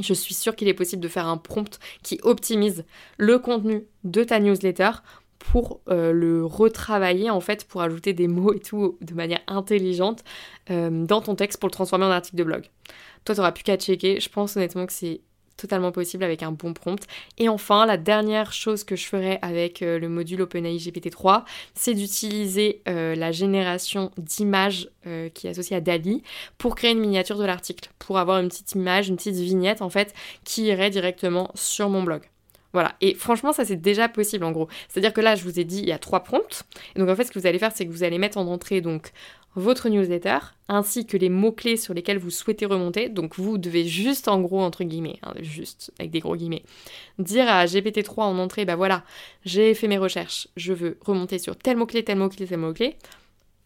je 0.00 0.14
suis 0.14 0.34
sûre 0.34 0.56
qu'il 0.56 0.68
est 0.68 0.74
possible 0.74 1.02
de 1.02 1.08
faire 1.08 1.26
un 1.26 1.36
prompt 1.36 1.78
qui 2.02 2.18
optimise 2.22 2.84
le 3.16 3.38
contenu 3.38 3.84
de 4.04 4.24
ta 4.24 4.40
newsletter 4.40 4.90
pour 5.38 5.80
euh, 5.88 6.12
le 6.12 6.44
retravailler 6.44 7.30
en 7.30 7.40
fait 7.40 7.64
pour 7.64 7.82
ajouter 7.82 8.12
des 8.12 8.28
mots 8.28 8.52
et 8.52 8.58
tout 8.60 8.98
de 9.00 9.14
manière 9.14 9.40
intelligente 9.46 10.24
euh, 10.70 11.04
dans 11.04 11.20
ton 11.20 11.34
texte 11.34 11.60
pour 11.60 11.68
le 11.68 11.72
transformer 11.72 12.06
en 12.06 12.10
article 12.10 12.36
de 12.36 12.44
blog. 12.44 12.62
Toi, 13.24 13.34
tu 13.34 13.40
n'auras 13.40 13.52
plus 13.52 13.64
qu'à 13.64 13.76
checker. 13.76 14.20
Je 14.20 14.28
pense 14.28 14.56
honnêtement 14.56 14.86
que 14.86 14.92
c'est 14.92 15.20
totalement 15.58 15.92
possible 15.92 16.24
avec 16.24 16.42
un 16.42 16.52
bon 16.52 16.72
prompt. 16.72 17.06
Et 17.36 17.50
enfin, 17.50 17.84
la 17.84 17.98
dernière 17.98 18.52
chose 18.52 18.84
que 18.84 18.96
je 18.96 19.04
ferai 19.04 19.38
avec 19.42 19.82
euh, 19.82 19.98
le 19.98 20.08
module 20.08 20.40
OpenAI 20.40 20.76
GPT-3, 20.76 21.44
c'est 21.74 21.92
d'utiliser 21.92 22.80
euh, 22.88 23.14
la 23.14 23.32
génération 23.32 24.10
d'images 24.16 24.88
euh, 25.06 25.28
qui 25.28 25.46
est 25.46 25.50
associée 25.50 25.76
à 25.76 25.80
DALI 25.80 26.22
pour 26.56 26.76
créer 26.76 26.92
une 26.92 27.00
miniature 27.00 27.36
de 27.36 27.44
l'article, 27.44 27.90
pour 27.98 28.18
avoir 28.18 28.38
une 28.38 28.48
petite 28.48 28.72
image, 28.72 29.08
une 29.08 29.16
petite 29.16 29.34
vignette 29.34 29.82
en 29.82 29.90
fait, 29.90 30.14
qui 30.44 30.64
irait 30.64 30.90
directement 30.90 31.50
sur 31.54 31.90
mon 31.90 32.02
blog. 32.02 32.22
Voilà, 32.74 32.94
et 33.00 33.14
franchement, 33.14 33.52
ça 33.52 33.64
c'est 33.64 33.80
déjà 33.80 34.08
possible 34.08 34.44
en 34.44 34.52
gros. 34.52 34.68
C'est-à-dire 34.88 35.14
que 35.14 35.22
là, 35.22 35.34
je 35.34 35.42
vous 35.42 35.58
ai 35.58 35.64
dit, 35.64 35.78
il 35.78 35.88
y 35.88 35.92
a 35.92 35.98
trois 35.98 36.22
prompts. 36.22 36.64
Et 36.94 37.00
donc 37.00 37.08
en 37.08 37.16
fait, 37.16 37.24
ce 37.24 37.32
que 37.32 37.38
vous 37.38 37.46
allez 37.46 37.58
faire, 37.58 37.72
c'est 37.74 37.86
que 37.86 37.90
vous 37.90 38.02
allez 38.02 38.18
mettre 38.18 38.36
en 38.36 38.46
entrée 38.46 38.80
donc 38.82 39.10
votre 39.58 39.88
newsletter, 39.88 40.38
ainsi 40.68 41.06
que 41.06 41.16
les 41.16 41.28
mots-clés 41.28 41.76
sur 41.76 41.94
lesquels 41.94 42.18
vous 42.18 42.30
souhaitez 42.30 42.66
remonter. 42.66 43.08
Donc 43.08 43.36
vous 43.36 43.58
devez 43.58 43.84
juste, 43.84 44.28
en 44.28 44.40
gros, 44.40 44.60
entre 44.60 44.84
guillemets, 44.84 45.18
hein, 45.22 45.34
juste 45.40 45.92
avec 45.98 46.10
des 46.10 46.20
gros 46.20 46.36
guillemets, 46.36 46.62
dire 47.18 47.48
à 47.48 47.64
GPT-3 47.66 48.22
en 48.22 48.38
entrée, 48.38 48.64
bah 48.64 48.76
voilà, 48.76 49.04
j'ai 49.44 49.74
fait 49.74 49.88
mes 49.88 49.98
recherches, 49.98 50.48
je 50.56 50.72
veux 50.72 50.98
remonter 51.04 51.38
sur 51.38 51.56
tel 51.56 51.76
mot-clé, 51.76 52.04
tel 52.04 52.18
mot-clé, 52.18 52.46
tel 52.46 52.58
mot-clé, 52.58 52.96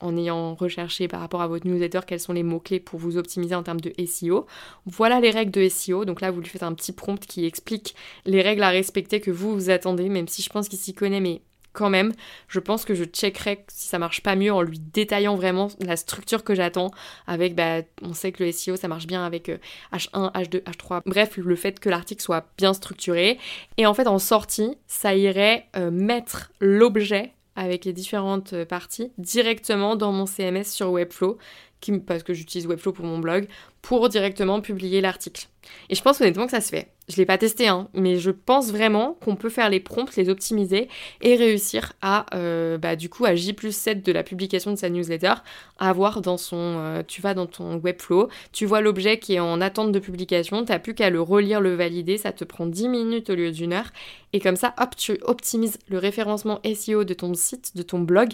en 0.00 0.16
ayant 0.16 0.54
recherché 0.54 1.08
par 1.08 1.20
rapport 1.20 1.42
à 1.42 1.46
votre 1.46 1.66
newsletter 1.66 2.00
quels 2.06 2.20
sont 2.20 2.32
les 2.32 2.42
mots-clés 2.42 2.80
pour 2.80 2.98
vous 2.98 3.16
optimiser 3.16 3.54
en 3.54 3.62
termes 3.62 3.80
de 3.80 3.92
SEO. 4.04 4.46
Voilà 4.84 5.20
les 5.20 5.30
règles 5.30 5.52
de 5.52 5.68
SEO. 5.68 6.04
Donc 6.04 6.20
là, 6.20 6.32
vous 6.32 6.40
lui 6.40 6.48
faites 6.48 6.64
un 6.64 6.74
petit 6.74 6.92
prompt 6.92 7.24
qui 7.24 7.46
explique 7.46 7.94
les 8.26 8.42
règles 8.42 8.64
à 8.64 8.70
respecter 8.70 9.20
que 9.20 9.30
vous 9.30 9.54
vous 9.54 9.70
attendez, 9.70 10.08
même 10.08 10.26
si 10.26 10.42
je 10.42 10.50
pense 10.50 10.68
qu'il 10.68 10.78
s'y 10.78 10.92
connaît, 10.92 11.20
mais 11.20 11.40
quand 11.72 11.90
même, 11.90 12.12
je 12.48 12.60
pense 12.60 12.84
que 12.84 12.94
je 12.94 13.04
checkerai 13.04 13.64
si 13.68 13.88
ça 13.88 13.98
marche 13.98 14.22
pas 14.22 14.36
mieux 14.36 14.52
en 14.52 14.62
lui 14.62 14.78
détaillant 14.78 15.36
vraiment 15.36 15.68
la 15.80 15.96
structure 15.96 16.44
que 16.44 16.54
j'attends 16.54 16.90
avec, 17.26 17.54
bah, 17.54 17.82
on 18.02 18.12
sait 18.12 18.32
que 18.32 18.44
le 18.44 18.52
SEO 18.52 18.76
ça 18.76 18.88
marche 18.88 19.06
bien 19.06 19.24
avec 19.24 19.48
H1, 19.92 20.32
H2, 20.32 20.62
H3, 20.62 21.02
bref, 21.06 21.36
le 21.36 21.56
fait 21.56 21.80
que 21.80 21.88
l'article 21.88 22.22
soit 22.22 22.46
bien 22.58 22.74
structuré. 22.74 23.38
Et 23.76 23.86
en 23.86 23.94
fait, 23.94 24.06
en 24.06 24.18
sortie, 24.18 24.76
ça 24.86 25.14
irait 25.14 25.66
euh, 25.76 25.90
mettre 25.90 26.52
l'objet 26.60 27.32
avec 27.56 27.84
les 27.84 27.92
différentes 27.92 28.52
euh, 28.52 28.64
parties 28.64 29.12
directement 29.18 29.96
dans 29.96 30.12
mon 30.12 30.26
CMS 30.26 30.64
sur 30.64 30.90
Webflow, 30.90 31.38
qui, 31.80 31.98
parce 31.98 32.22
que 32.22 32.32
j'utilise 32.32 32.66
Webflow 32.66 32.92
pour 32.92 33.04
mon 33.04 33.18
blog, 33.18 33.46
pour 33.82 34.08
directement 34.08 34.60
publier 34.60 35.00
l'article. 35.00 35.48
Et 35.88 35.94
je 35.94 36.02
pense 36.02 36.20
honnêtement 36.20 36.46
que 36.46 36.52
ça 36.52 36.60
se 36.60 36.70
fait. 36.70 36.88
Je 37.12 37.18
l'ai 37.18 37.26
pas 37.26 37.36
testé, 37.36 37.68
hein, 37.68 37.88
mais 37.92 38.16
je 38.16 38.30
pense 38.30 38.72
vraiment 38.72 39.18
qu'on 39.22 39.36
peut 39.36 39.50
faire 39.50 39.68
les 39.68 39.80
prompts, 39.80 40.16
les 40.16 40.30
optimiser 40.30 40.88
et 41.20 41.36
réussir 41.36 41.92
à, 42.00 42.24
euh, 42.34 42.78
bah, 42.78 42.96
du 42.96 43.10
coup, 43.10 43.26
à 43.26 43.34
J 43.34 43.52
plus 43.52 43.76
7 43.76 44.02
de 44.02 44.12
la 44.12 44.22
publication 44.22 44.70
de 44.70 44.76
sa 44.76 44.88
newsletter, 44.88 45.34
avoir 45.78 46.22
dans 46.22 46.38
son, 46.38 46.56
euh, 46.56 47.02
tu 47.06 47.20
vas 47.20 47.34
dans 47.34 47.44
ton 47.44 47.76
Webflow, 47.76 48.28
tu 48.52 48.64
vois 48.64 48.80
l'objet 48.80 49.18
qui 49.18 49.34
est 49.34 49.40
en 49.40 49.60
attente 49.60 49.92
de 49.92 49.98
publication, 49.98 50.64
t'as 50.64 50.78
plus 50.78 50.94
qu'à 50.94 51.10
le 51.10 51.20
relire, 51.20 51.60
le 51.60 51.74
valider, 51.74 52.16
ça 52.16 52.32
te 52.32 52.44
prend 52.44 52.64
10 52.64 52.88
minutes 52.88 53.28
au 53.28 53.34
lieu 53.34 53.50
d'une 53.50 53.74
heure, 53.74 53.90
et 54.32 54.40
comme 54.40 54.56
ça, 54.56 54.74
hop, 54.80 54.96
tu 54.96 55.18
optimises 55.22 55.78
le 55.88 55.98
référencement 55.98 56.60
SEO 56.64 57.04
de 57.04 57.12
ton 57.12 57.34
site, 57.34 57.76
de 57.76 57.82
ton 57.82 58.00
blog, 58.00 58.30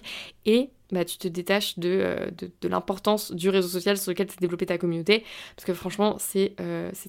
et 0.46 0.70
bah, 0.90 1.04
tu 1.04 1.18
te 1.18 1.28
détaches 1.28 1.74
euh, 1.84 2.30
de, 2.30 2.50
de, 2.60 2.68
l'importance 2.68 3.32
du 3.32 3.50
réseau 3.50 3.68
social 3.68 3.98
sur 3.98 4.10
lequel 4.10 4.26
tu 4.26 4.34
as 4.34 4.40
développé 4.40 4.64
ta 4.64 4.78
communauté. 4.78 5.24
Parce 5.54 5.66
que 5.66 5.74
franchement, 5.74 6.16
c'est 6.18 6.54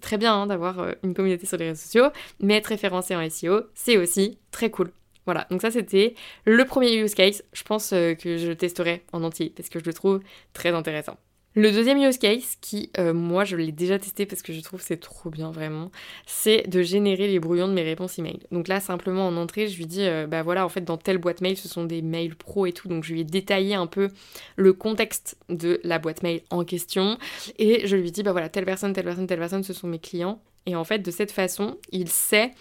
très 0.02 0.18
bien 0.18 0.34
hein, 0.34 0.48
d'avoir 0.48 0.86
une 1.04 1.14
communauté 1.14 1.46
sur 1.46 1.58
les 1.60 1.70
réseaux 1.70 1.82
sociaux, 1.82 2.08
mais 2.40 2.56
être 2.56 2.68
référencé 2.68 3.16
en 3.16 3.30
SEO, 3.30 3.62
c'est 3.74 3.98
aussi 3.98 4.38
très 4.52 4.70
cool. 4.70 4.92
Voilà, 5.26 5.46
donc 5.52 5.62
ça 5.62 5.70
c'était 5.70 6.16
le 6.46 6.66
premier 6.66 6.96
use 6.98 7.14
case. 7.14 7.44
Je 7.54 7.64
pense 7.64 7.90
que 7.90 8.16
je 8.38 8.52
testerai 8.52 9.04
en 9.14 9.24
entier 9.24 9.54
parce 9.56 9.70
que 9.70 9.80
je 9.80 9.86
le 9.86 9.94
trouve 9.94 10.22
très 10.54 10.70
intéressant. 10.70 11.18
Le 11.56 11.72
deuxième 11.72 11.98
use 11.98 12.20
case, 12.20 12.58
qui 12.62 12.92
euh, 13.00 13.12
moi 13.12 13.44
je 13.44 13.56
l'ai 13.56 13.72
déjà 13.72 13.98
testé 13.98 14.28
parce 14.28 14.44
que 14.44 14.54
je 14.54 14.62
trouve 14.62 14.82
c'est 14.82 15.00
trop 15.00 15.32
bien 15.32 15.50
vraiment, 15.50 15.92
c'est 16.28 16.70
de 16.70 16.84
générer 16.84 17.28
les 17.28 17.40
brouillons 17.40 17.68
de 17.68 17.74
mes 17.74 17.82
réponses 17.82 18.20
email. 18.20 18.40
Donc 18.52 18.68
là 18.68 18.80
simplement 18.80 19.28
en 19.28 19.36
entrée, 19.36 19.68
je 19.68 19.76
lui 19.78 19.88
dis 19.88 20.04
euh, 20.04 20.28
bah 20.28 20.44
voilà 20.44 20.64
en 20.64 20.70
fait 20.70 20.82
dans 20.82 20.98
telle 20.98 21.18
boîte 21.18 21.42
mail 21.42 21.58
ce 21.58 21.68
sont 21.68 21.86
des 21.86 22.04
mails 22.04 22.36
pro 22.36 22.68
et 22.68 22.72
tout, 22.72 22.88
donc 22.88 23.04
je 23.04 23.14
lui 23.14 23.22
ai 23.22 23.24
détaillé 23.24 23.74
un 23.74 23.88
peu 23.88 24.10
le 24.58 24.74
contexte 24.74 25.38
de 25.50 25.82
la 25.84 25.98
boîte 25.98 26.22
mail 26.22 26.42
en 26.52 26.64
question 26.64 27.18
et 27.58 27.88
je 27.88 27.96
lui 27.96 28.12
dis 28.12 28.22
bah 28.22 28.32
voilà 28.32 28.50
telle 28.50 28.66
personne, 28.66 28.94
telle 28.94 29.06
personne, 29.06 29.26
telle 29.26 29.40
personne 29.40 29.64
ce 29.64 29.74
sont 29.74 29.88
mes 29.88 30.00
clients 30.00 30.40
et 30.66 30.76
en 30.76 30.84
fait, 30.84 31.00
de 31.00 31.12
cette 31.12 31.32
façon, 31.32 31.78
il 31.92 32.10
sait 32.10 32.52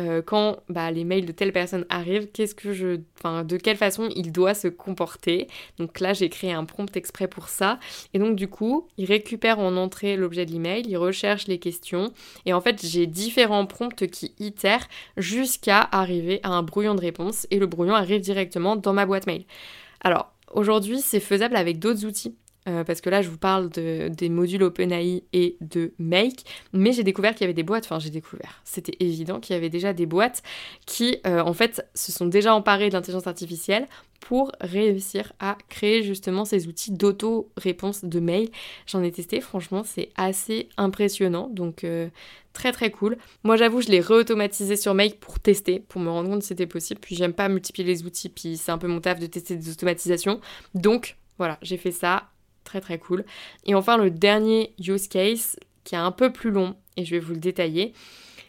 euh, 0.00 0.22
quand 0.22 0.58
bah, 0.68 0.90
les 0.90 1.04
mails 1.04 1.24
de 1.24 1.32
telle 1.32 1.52
personne 1.52 1.86
arrivent, 1.88 2.30
qu'est-ce 2.32 2.54
que 2.54 2.72
je, 2.72 3.00
enfin, 3.18 3.44
de 3.44 3.56
quelle 3.56 3.76
façon 3.76 4.08
il 4.16 4.32
doit 4.32 4.54
se 4.54 4.68
comporter. 4.68 5.46
Donc 5.78 6.00
là, 6.00 6.12
j'ai 6.12 6.28
créé 6.28 6.52
un 6.52 6.64
prompt 6.64 6.94
exprès 6.96 7.28
pour 7.28 7.48
ça. 7.48 7.78
Et 8.12 8.18
donc 8.18 8.36
du 8.36 8.48
coup, 8.48 8.88
il 8.98 9.06
récupère 9.06 9.60
en 9.60 9.76
entrée 9.76 10.16
l'objet 10.16 10.46
de 10.46 10.52
l'email, 10.52 10.84
il 10.86 10.96
recherche 10.96 11.46
les 11.46 11.58
questions. 11.58 12.12
Et 12.44 12.52
en 12.52 12.60
fait, 12.60 12.84
j'ai 12.84 13.06
différents 13.06 13.66
prompts 13.66 14.06
qui 14.08 14.34
itèrent 14.38 14.88
jusqu'à 15.16 15.80
arriver 15.92 16.40
à 16.42 16.50
un 16.50 16.62
brouillon 16.62 16.94
de 16.94 17.00
réponse. 17.00 17.46
Et 17.50 17.58
le 17.58 17.66
brouillon 17.66 17.94
arrive 17.94 18.20
directement 18.20 18.76
dans 18.76 18.92
ma 18.92 19.06
boîte 19.06 19.26
mail. 19.26 19.44
Alors, 20.00 20.32
aujourd'hui, 20.52 21.00
c'est 21.00 21.20
faisable 21.20 21.56
avec 21.56 21.78
d'autres 21.78 22.04
outils. 22.04 22.36
Euh, 22.66 22.82
parce 22.82 23.02
que 23.02 23.10
là 23.10 23.20
je 23.20 23.28
vous 23.28 23.36
parle 23.36 23.68
de, 23.68 24.08
des 24.08 24.30
modules 24.30 24.62
OpenAI 24.62 25.24
et 25.34 25.58
de 25.60 25.92
Make, 25.98 26.44
mais 26.72 26.92
j'ai 26.92 27.02
découvert 27.02 27.34
qu'il 27.34 27.42
y 27.42 27.44
avait 27.44 27.52
des 27.52 27.62
boîtes, 27.62 27.84
enfin 27.84 27.98
j'ai 27.98 28.08
découvert, 28.08 28.62
c'était 28.64 28.96
évident 29.00 29.38
qu'il 29.38 29.52
y 29.52 29.56
avait 29.56 29.68
déjà 29.68 29.92
des 29.92 30.06
boîtes 30.06 30.42
qui 30.86 31.18
euh, 31.26 31.40
en 31.40 31.52
fait 31.52 31.86
se 31.94 32.10
sont 32.10 32.24
déjà 32.24 32.54
emparées 32.54 32.88
de 32.88 32.94
l'intelligence 32.94 33.26
artificielle 33.26 33.86
pour 34.20 34.50
réussir 34.62 35.34
à 35.40 35.58
créer 35.68 36.02
justement 36.02 36.46
ces 36.46 36.66
outils 36.66 36.92
d'auto-réponse 36.92 38.06
de 38.06 38.18
mail. 38.18 38.48
J'en 38.86 39.02
ai 39.02 39.12
testé, 39.12 39.42
franchement 39.42 39.82
c'est 39.84 40.08
assez 40.16 40.70
impressionnant, 40.78 41.50
donc 41.50 41.84
euh, 41.84 42.08
très 42.54 42.72
très 42.72 42.90
cool. 42.90 43.18
Moi 43.42 43.58
j'avoue 43.58 43.82
je 43.82 43.88
l'ai 43.88 44.00
re-automatisé 44.00 44.76
sur 44.76 44.94
Make 44.94 45.20
pour 45.20 45.38
tester, 45.38 45.80
pour 45.80 46.00
me 46.00 46.08
rendre 46.08 46.30
compte 46.30 46.40
que 46.40 46.46
c'était 46.46 46.66
possible, 46.66 47.00
puis 47.00 47.14
j'aime 47.14 47.34
pas 47.34 47.50
multiplier 47.50 47.86
les 47.86 48.04
outils, 48.06 48.30
puis 48.30 48.56
c'est 48.56 48.72
un 48.72 48.78
peu 48.78 48.88
mon 48.88 49.02
taf 49.02 49.20
de 49.20 49.26
tester 49.26 49.56
des 49.56 49.70
automatisations, 49.70 50.40
donc 50.74 51.18
voilà, 51.36 51.58
j'ai 51.60 51.76
fait 51.76 51.92
ça 51.92 52.30
très 52.64 52.80
très 52.80 52.98
cool. 52.98 53.24
Et 53.64 53.74
enfin 53.74 53.96
le 53.96 54.10
dernier 54.10 54.74
use 54.78 55.08
case 55.08 55.56
qui 55.84 55.94
est 55.94 55.98
un 55.98 56.12
peu 56.12 56.32
plus 56.32 56.50
long 56.50 56.74
et 56.96 57.04
je 57.04 57.12
vais 57.12 57.20
vous 57.20 57.34
le 57.34 57.40
détailler. 57.40 57.92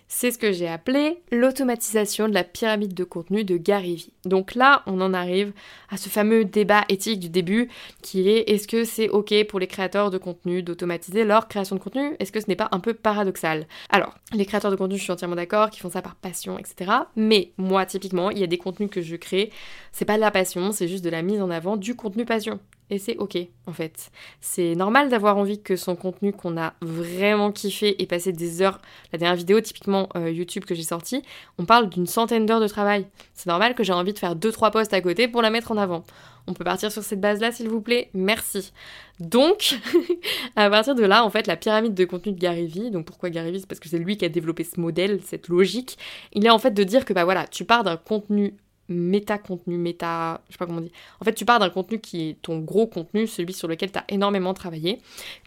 C'est 0.08 0.30
ce 0.30 0.38
que 0.38 0.52
j'ai 0.52 0.68
appelé 0.68 1.18
l'automatisation 1.32 2.30
de 2.30 2.34
la 2.34 2.44
pyramide 2.44 2.94
de 2.94 3.04
contenu 3.04 3.44
de 3.44 3.58
Gary 3.58 3.96
Vee. 3.96 4.14
Donc 4.24 4.54
là, 4.54 4.84
on 4.86 5.02
en 5.02 5.16
arrive 5.16 5.52
à 5.90 5.98
ce 5.98 6.10
fameux 6.10 6.46
débat 6.46 6.84
éthique 6.90 7.20
du 7.20 7.30
début 7.30 7.70
qui 8.04 8.30
est 8.30 8.50
est-ce 8.50 8.68
que 8.68 8.84
c'est 8.84 9.10
ok 9.10 9.34
pour 9.48 9.60
les 9.60 9.66
créateurs 9.66 10.12
de 10.12 10.20
contenu 10.20 10.62
d'automatiser 10.62 11.24
leur 11.24 11.48
création 11.48 11.76
de 11.76 11.82
contenu? 11.82 12.16
Est-ce 12.20 12.32
que 12.32 12.40
ce 12.40 12.48
n'est 12.48 12.56
pas 12.56 12.70
un 12.72 12.80
peu 12.80 12.94
paradoxal? 12.94 13.68
Alors, 13.90 14.16
les 14.32 14.46
créateurs 14.46 14.70
de 14.70 14.76
contenu, 14.76 14.98
je 14.98 15.04
suis 15.04 15.12
entièrement 15.12 15.36
d'accord, 15.36 15.72
qui 15.72 15.80
font 15.80 15.90
ça 15.90 16.04
par 16.04 16.16
passion, 16.16 16.60
etc. 16.60 16.92
Mais 17.16 17.52
moi, 17.58 17.86
typiquement, 17.88 18.30
il 18.30 18.38
y 18.38 18.44
a 18.44 18.48
des 18.48 18.60
contenus 18.60 18.92
que 18.92 19.02
je 19.02 19.16
crée, 19.16 19.52
c'est 19.92 20.06
pas 20.06 20.18
de 20.18 20.22
la 20.22 20.32
passion, 20.32 20.72
c'est 20.72 20.88
juste 20.88 21.04
de 21.04 21.10
la 21.10 21.24
mise 21.24 21.42
en 21.42 21.50
avant 21.50 21.78
du 21.78 21.96
contenu 21.96 22.26
passion. 22.26 22.60
Et 22.92 23.00
c'est 23.00 23.18
ok, 23.18 23.38
en 23.66 23.74
fait. 23.74 24.12
C'est 24.42 24.76
normal 24.76 25.10
d'avoir 25.10 25.38
envie 25.38 25.60
que 25.60 25.76
son 25.76 25.96
contenu 25.96 26.34
qu'on 26.34 26.56
a 26.56 26.74
vraiment 26.82 27.52
kiffé 27.52 28.02
et 28.02 28.06
passé 28.06 28.32
des 28.32 28.62
heures. 28.62 28.80
La 29.12 29.18
dernière 29.18 29.36
vidéo, 29.36 29.60
typiquement 29.60 30.08
euh, 30.16 30.30
YouTube 30.30 30.66
que 30.66 30.76
j'ai 30.76 30.84
sortie, 30.84 31.24
on 31.58 31.66
parle 31.66 31.90
d'une 31.90 32.06
centaine 32.06 32.46
d'heures 32.46 32.60
de 32.60 32.68
travail. 32.68 33.08
C'est 33.34 33.48
normal 33.48 33.74
que 33.74 33.84
j'ai 33.84 33.94
envie 33.94 34.14
de 34.14 34.20
faire 34.20 34.36
2-3 34.36 34.72
posts 34.72 34.94
à 34.94 35.02
côté 35.02 35.28
pour 35.28 35.42
la 35.42 35.50
mettre 35.50 35.72
en 35.72 35.78
avant. 35.78 36.04
On 36.48 36.54
peut 36.54 36.64
partir 36.64 36.92
sur 36.92 37.02
cette 37.02 37.20
base-là, 37.20 37.52
s'il 37.52 37.70
vous 37.70 37.82
plaît 37.82 38.10
Merci. 38.14 38.72
Donc, 39.20 39.80
à 40.56 40.70
partir 40.70 40.94
de 40.94 41.04
là, 41.04 41.26
en 41.26 41.32
fait, 41.32 41.48
la 41.48 41.56
pyramide 41.56 41.96
de 41.96 42.06
contenu 42.06 42.34
de 42.34 42.40
Gary 42.40 42.68
Vee, 42.68 42.92
donc 42.92 43.06
pourquoi 43.06 43.32
Gary 43.32 43.52
Vee 43.52 43.62
C'est 43.62 43.68
parce 43.68 43.80
que 43.80 43.90
c'est 43.90 43.98
lui 43.98 44.16
qui 44.16 44.26
a 44.26 44.30
développé 44.30 44.64
ce 44.64 44.80
modèle, 44.80 45.22
cette 45.24 45.48
logique. 45.48 45.98
Il 46.34 46.46
est 46.46 46.52
en 46.52 46.60
fait 46.60 46.72
de 46.72 46.84
dire 46.84 47.04
que, 47.04 47.14
bah 47.14 47.24
voilà, 47.24 47.48
tu 47.48 47.66
pars 47.66 47.84
d'un 47.84 47.98
contenu 47.98 48.54
méta-contenu, 48.90 49.78
méta, 49.78 50.42
je 50.48 50.54
sais 50.54 50.58
pas 50.58 50.66
comment 50.66 50.80
on 50.80 50.84
dit. 50.84 50.92
En 51.20 51.26
fait, 51.26 51.34
tu 51.34 51.46
pars 51.46 51.60
d'un 51.60 51.70
contenu 51.70 52.00
qui 52.00 52.30
est 52.30 52.42
ton 52.42 52.60
gros 52.60 52.88
contenu, 52.88 53.28
celui 53.28 53.54
sur 53.54 53.68
lequel 53.68 53.92
tu 53.92 54.00
as 54.00 54.06
énormément 54.10 54.54
travaillé, 54.54 55.00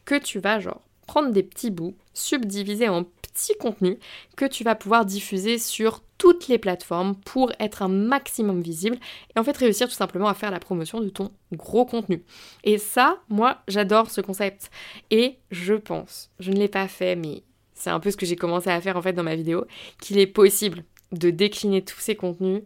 que 0.04 0.16
tu 0.16 0.38
vas 0.40 0.60
genre 0.60 0.80
prendre 1.06 1.32
des 1.32 1.42
petits 1.42 1.70
bouts, 1.70 1.96
subdiviser 2.12 2.88
en 2.88 3.04
petits 3.04 3.56
contenus 3.58 3.96
que 4.36 4.44
tu 4.44 4.62
vas 4.62 4.74
pouvoir 4.74 5.04
diffuser 5.04 5.58
sur 5.58 6.02
toutes 6.18 6.48
les 6.48 6.58
plateformes 6.58 7.14
pour 7.14 7.52
être 7.60 7.82
un 7.82 7.88
maximum 7.88 8.60
visible 8.60 8.98
et 9.34 9.38
en 9.38 9.44
fait 9.44 9.56
réussir 9.56 9.88
tout 9.88 9.94
simplement 9.94 10.28
à 10.28 10.34
faire 10.34 10.50
la 10.50 10.58
promotion 10.58 11.00
de 11.00 11.08
ton 11.08 11.30
gros 11.52 11.86
contenu. 11.86 12.24
Et 12.64 12.76
ça, 12.76 13.18
moi, 13.28 13.58
j'adore 13.68 14.10
ce 14.10 14.20
concept. 14.20 14.70
Et 15.10 15.38
je 15.50 15.74
pense, 15.74 16.30
je 16.40 16.50
ne 16.50 16.56
l'ai 16.56 16.68
pas 16.68 16.88
fait, 16.88 17.16
mais 17.16 17.42
c'est 17.72 17.90
un 17.90 18.00
peu 18.00 18.10
ce 18.10 18.16
que 18.16 18.26
j'ai 18.26 18.36
commencé 18.36 18.68
à 18.68 18.80
faire 18.80 18.96
en 18.96 19.02
fait 19.02 19.12
dans 19.12 19.22
ma 19.22 19.36
vidéo, 19.36 19.64
qu'il 20.00 20.18
est 20.18 20.26
possible 20.26 20.84
de 21.12 21.30
décliner 21.30 21.82
tous 21.82 22.00
ces 22.00 22.16
contenus 22.16 22.62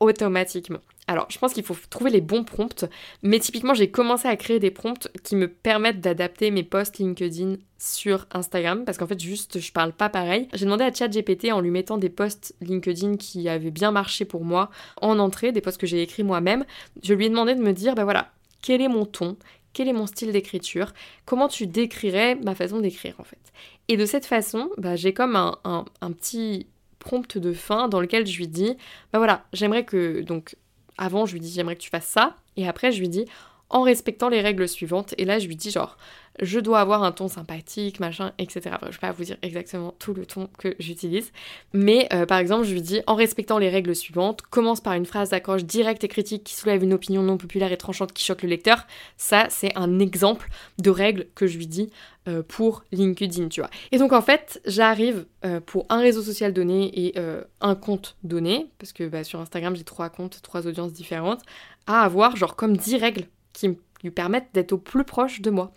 automatiquement. 0.00 0.80
Alors, 1.08 1.26
je 1.30 1.38
pense 1.38 1.52
qu'il 1.52 1.62
faut 1.62 1.76
trouver 1.88 2.10
les 2.10 2.20
bons 2.20 2.42
prompts, 2.42 2.84
mais 3.22 3.38
typiquement, 3.38 3.74
j'ai 3.74 3.90
commencé 3.90 4.26
à 4.26 4.36
créer 4.36 4.58
des 4.58 4.72
prompts 4.72 5.08
qui 5.22 5.36
me 5.36 5.46
permettent 5.46 6.00
d'adapter 6.00 6.50
mes 6.50 6.64
posts 6.64 6.98
LinkedIn 6.98 7.56
sur 7.78 8.26
Instagram, 8.32 8.84
parce 8.84 8.98
qu'en 8.98 9.06
fait, 9.06 9.20
juste, 9.20 9.60
je 9.60 9.70
parle 9.70 9.92
pas 9.92 10.08
pareil. 10.08 10.48
J'ai 10.52 10.64
demandé 10.64 10.82
à 10.82 10.92
ChatGPT 10.92 11.52
en 11.52 11.60
lui 11.60 11.70
mettant 11.70 11.96
des 11.96 12.08
posts 12.08 12.56
LinkedIn 12.60 13.18
qui 13.18 13.48
avaient 13.48 13.70
bien 13.70 13.92
marché 13.92 14.24
pour 14.24 14.44
moi 14.44 14.70
en 15.00 15.20
entrée, 15.20 15.52
des 15.52 15.60
posts 15.60 15.80
que 15.80 15.86
j'ai 15.86 16.02
écrits 16.02 16.24
moi-même. 16.24 16.64
Je 17.04 17.14
lui 17.14 17.26
ai 17.26 17.28
demandé 17.28 17.54
de 17.54 17.62
me 17.62 17.72
dire, 17.72 17.94
bah 17.94 18.04
voilà, 18.04 18.32
quel 18.62 18.82
est 18.82 18.88
mon 18.88 19.04
ton, 19.04 19.36
quel 19.72 19.86
est 19.86 19.92
mon 19.92 20.06
style 20.06 20.32
d'écriture, 20.32 20.92
comment 21.24 21.46
tu 21.46 21.68
décrirais 21.68 22.34
ma 22.34 22.56
façon 22.56 22.80
d'écrire 22.80 23.14
en 23.18 23.24
fait? 23.24 23.38
Et 23.86 23.96
de 23.96 24.06
cette 24.06 24.26
façon, 24.26 24.70
bah, 24.76 24.96
j'ai 24.96 25.12
comme 25.12 25.36
un, 25.36 25.56
un 25.62 26.12
petit 26.12 26.66
prompt 27.06 27.38
de 27.38 27.52
fin 27.52 27.86
dans 27.86 28.00
lequel 28.00 28.26
je 28.26 28.36
lui 28.36 28.48
dis, 28.48 28.76
bah 29.12 29.18
voilà, 29.18 29.44
j'aimerais 29.52 29.84
que, 29.84 30.22
donc 30.22 30.56
avant 30.98 31.24
je 31.24 31.34
lui 31.34 31.40
dis 31.40 31.52
j'aimerais 31.52 31.76
que 31.76 31.80
tu 31.80 31.90
fasses 31.90 32.06
ça, 32.18 32.34
et 32.56 32.66
après 32.66 32.90
je 32.90 32.98
lui 32.98 33.08
dis 33.08 33.26
en 33.70 33.82
respectant 33.82 34.28
les 34.28 34.40
règles 34.40 34.68
suivantes, 34.68 35.14
et 35.18 35.24
là 35.24 35.38
je 35.38 35.46
lui 35.46 35.56
dis 35.56 35.70
genre, 35.70 35.96
je 36.40 36.60
dois 36.60 36.80
avoir 36.80 37.02
un 37.02 37.12
ton 37.12 37.28
sympathique, 37.28 38.00
machin, 38.00 38.32
etc. 38.38 38.76
je 38.86 38.92
vais 38.92 38.98
pas 39.00 39.12
vous 39.12 39.24
dire 39.24 39.36
exactement 39.42 39.94
tout 39.98 40.14
le 40.14 40.26
ton 40.26 40.48
que 40.58 40.74
j'utilise, 40.78 41.32
mais 41.72 42.08
euh, 42.12 42.26
par 42.26 42.38
exemple, 42.38 42.64
je 42.64 42.72
lui 42.72 42.82
dis 42.82 43.00
en 43.06 43.14
respectant 43.14 43.58
les 43.58 43.68
règles 43.68 43.94
suivantes, 43.94 44.42
commence 44.42 44.80
par 44.80 44.94
une 44.94 45.06
phrase 45.06 45.30
d'accroche 45.30 45.64
directe 45.64 46.04
et 46.04 46.08
critique 46.08 46.44
qui 46.44 46.54
soulève 46.54 46.82
une 46.82 46.92
opinion 46.92 47.22
non 47.22 47.38
populaire 47.38 47.72
et 47.72 47.76
tranchante 47.76 48.12
qui 48.12 48.24
choque 48.24 48.42
le 48.42 48.48
lecteur. 48.48 48.86
Ça, 49.16 49.46
c'est 49.50 49.76
un 49.76 49.98
exemple 49.98 50.48
de 50.78 50.90
règles 50.90 51.26
que 51.34 51.46
je 51.46 51.56
lui 51.56 51.66
dis 51.66 51.90
euh, 52.28 52.42
pour 52.46 52.84
LinkedIn, 52.92 53.48
tu 53.48 53.60
vois. 53.60 53.70
Et 53.92 53.98
donc 53.98 54.12
en 54.12 54.22
fait, 54.22 54.60
j'arrive 54.66 55.26
euh, 55.44 55.60
pour 55.60 55.86
un 55.88 56.00
réseau 56.00 56.22
social 56.22 56.52
donné 56.52 56.90
et 56.94 57.14
un 57.60 57.74
compte 57.74 58.16
donné, 58.22 58.66
parce 58.78 58.92
que 58.92 59.04
bah, 59.04 59.24
sur 59.24 59.40
Instagram 59.40 59.74
j'ai 59.74 59.84
trois 59.84 60.10
comptes, 60.10 60.40
trois 60.42 60.66
audiences 60.66 60.92
différentes, 60.92 61.42
à 61.86 62.02
avoir 62.02 62.36
genre 62.36 62.56
comme 62.56 62.76
10 62.76 62.96
règles 62.96 63.26
qui 63.56 63.76
lui 64.04 64.10
permettre 64.10 64.48
d'être 64.52 64.72
au 64.72 64.78
plus 64.78 65.04
proche 65.04 65.40
de 65.40 65.50
moi. 65.50 65.72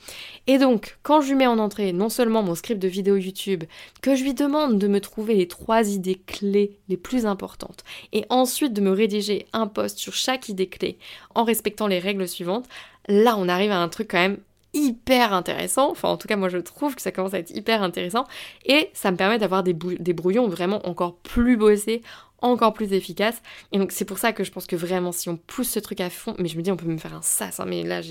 Et 0.45 0.57
donc, 0.57 0.97
quand 1.03 1.21
je 1.21 1.29
lui 1.29 1.35
mets 1.35 1.47
en 1.47 1.57
entrée 1.57 1.93
non 1.93 2.09
seulement 2.09 2.43
mon 2.43 2.53
script 2.53 2.81
de 2.81 2.87
vidéo 2.87 3.15
YouTube, 3.15 3.63
que 4.01 4.15
je 4.15 4.23
lui 4.23 4.33
demande 4.33 4.77
de 4.77 4.87
me 4.87 4.99
trouver 4.99 5.35
les 5.35 5.47
trois 5.47 5.89
idées 5.89 6.21
clés 6.27 6.77
les 6.89 6.97
plus 6.97 7.25
importantes, 7.25 7.83
et 8.11 8.25
ensuite 8.29 8.73
de 8.73 8.81
me 8.81 8.91
rédiger 8.91 9.47
un 9.53 9.67
post 9.67 9.97
sur 9.97 10.13
chaque 10.13 10.49
idée 10.49 10.67
clé 10.67 10.97
en 11.33 11.43
respectant 11.43 11.87
les 11.87 11.99
règles 11.99 12.27
suivantes, 12.27 12.67
là 13.07 13.35
on 13.37 13.47
arrive 13.47 13.71
à 13.71 13.79
un 13.79 13.87
truc 13.87 14.09
quand 14.11 14.17
même 14.17 14.39
hyper 14.73 15.33
intéressant, 15.33 15.89
enfin 15.89 16.09
en 16.09 16.17
tout 16.17 16.27
cas 16.27 16.35
moi 16.35 16.49
je 16.49 16.59
trouve 16.59 16.95
que 16.95 17.01
ça 17.01 17.11
commence 17.11 17.33
à 17.33 17.39
être 17.39 17.55
hyper 17.55 17.81
intéressant, 17.81 18.25
et 18.65 18.89
ça 18.93 19.11
me 19.11 19.17
permet 19.17 19.39
d'avoir 19.39 19.63
des, 19.63 19.73
des 19.73 20.13
brouillons 20.13 20.47
vraiment 20.47 20.85
encore 20.87 21.15
plus 21.15 21.57
bossés, 21.57 22.01
encore 22.41 22.73
plus 22.73 22.93
efficace. 22.93 23.41
Et 23.71 23.77
donc 23.77 23.91
c'est 23.91 24.05
pour 24.05 24.17
ça 24.17 24.33
que 24.33 24.43
je 24.43 24.51
pense 24.51 24.67
que 24.67 24.75
vraiment 24.75 25.11
si 25.11 25.29
on 25.29 25.37
pousse 25.37 25.69
ce 25.69 25.79
truc 25.79 26.01
à 26.01 26.09
fond, 26.09 26.35
mais 26.39 26.47
je 26.47 26.57
me 26.57 26.61
dis 26.61 26.71
on 26.71 26.77
peut 26.77 26.87
me 26.87 26.97
faire 26.97 27.13
un 27.13 27.21
sas, 27.21 27.59
hein, 27.59 27.65
mais 27.67 27.83
là 27.83 28.01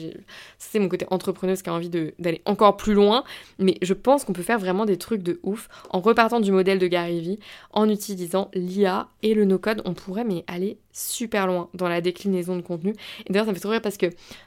c'est 0.59 0.79
mon 0.79 0.89
côté 0.89 1.07
entrepreneuse 1.11 1.63
qui 1.63 1.71
a 1.71 1.75
envie 1.75 1.91
d'aller 1.91 2.43
encore 2.45 2.77
plus 2.77 2.95
loin, 2.95 3.25
mais 3.59 3.77
je 3.83 3.95
pense 3.95 4.25
qu'on 4.25 4.33
peut 4.33 4.43
faire 4.43 4.59
vraiment 4.59 4.85
des 4.85 4.97
trucs 4.97 5.23
de 5.23 5.41
ouf 5.43 5.69
en 5.91 6.01
repartant 6.01 6.41
du 6.41 6.53
modèle 6.53 6.79
de 6.79 6.87
Gary 6.87 7.21
Vee, 7.21 7.39
en 7.73 7.89
utilisant 7.89 8.51
l'IA 8.55 9.09
et 9.23 9.35
le 9.35 9.45
no-code, 9.45 9.83
on 9.85 9.95
pourrait 9.95 10.25
mais 10.25 10.45
aller 10.47 10.79
super 10.99 11.47
loin 11.47 11.69
dans 11.75 11.89
la 11.89 12.01
déclinaison 12.01 12.57
de 12.57 12.63
contenu. 12.63 12.95
Et 13.27 13.33
d'ailleurs 13.33 13.47
ça 13.47 13.53
me 13.53 13.55
fait 13.55 13.61
trop 13.61 13.71
rire 13.71 13.83
parce 13.83 13.97
que 13.97 14.07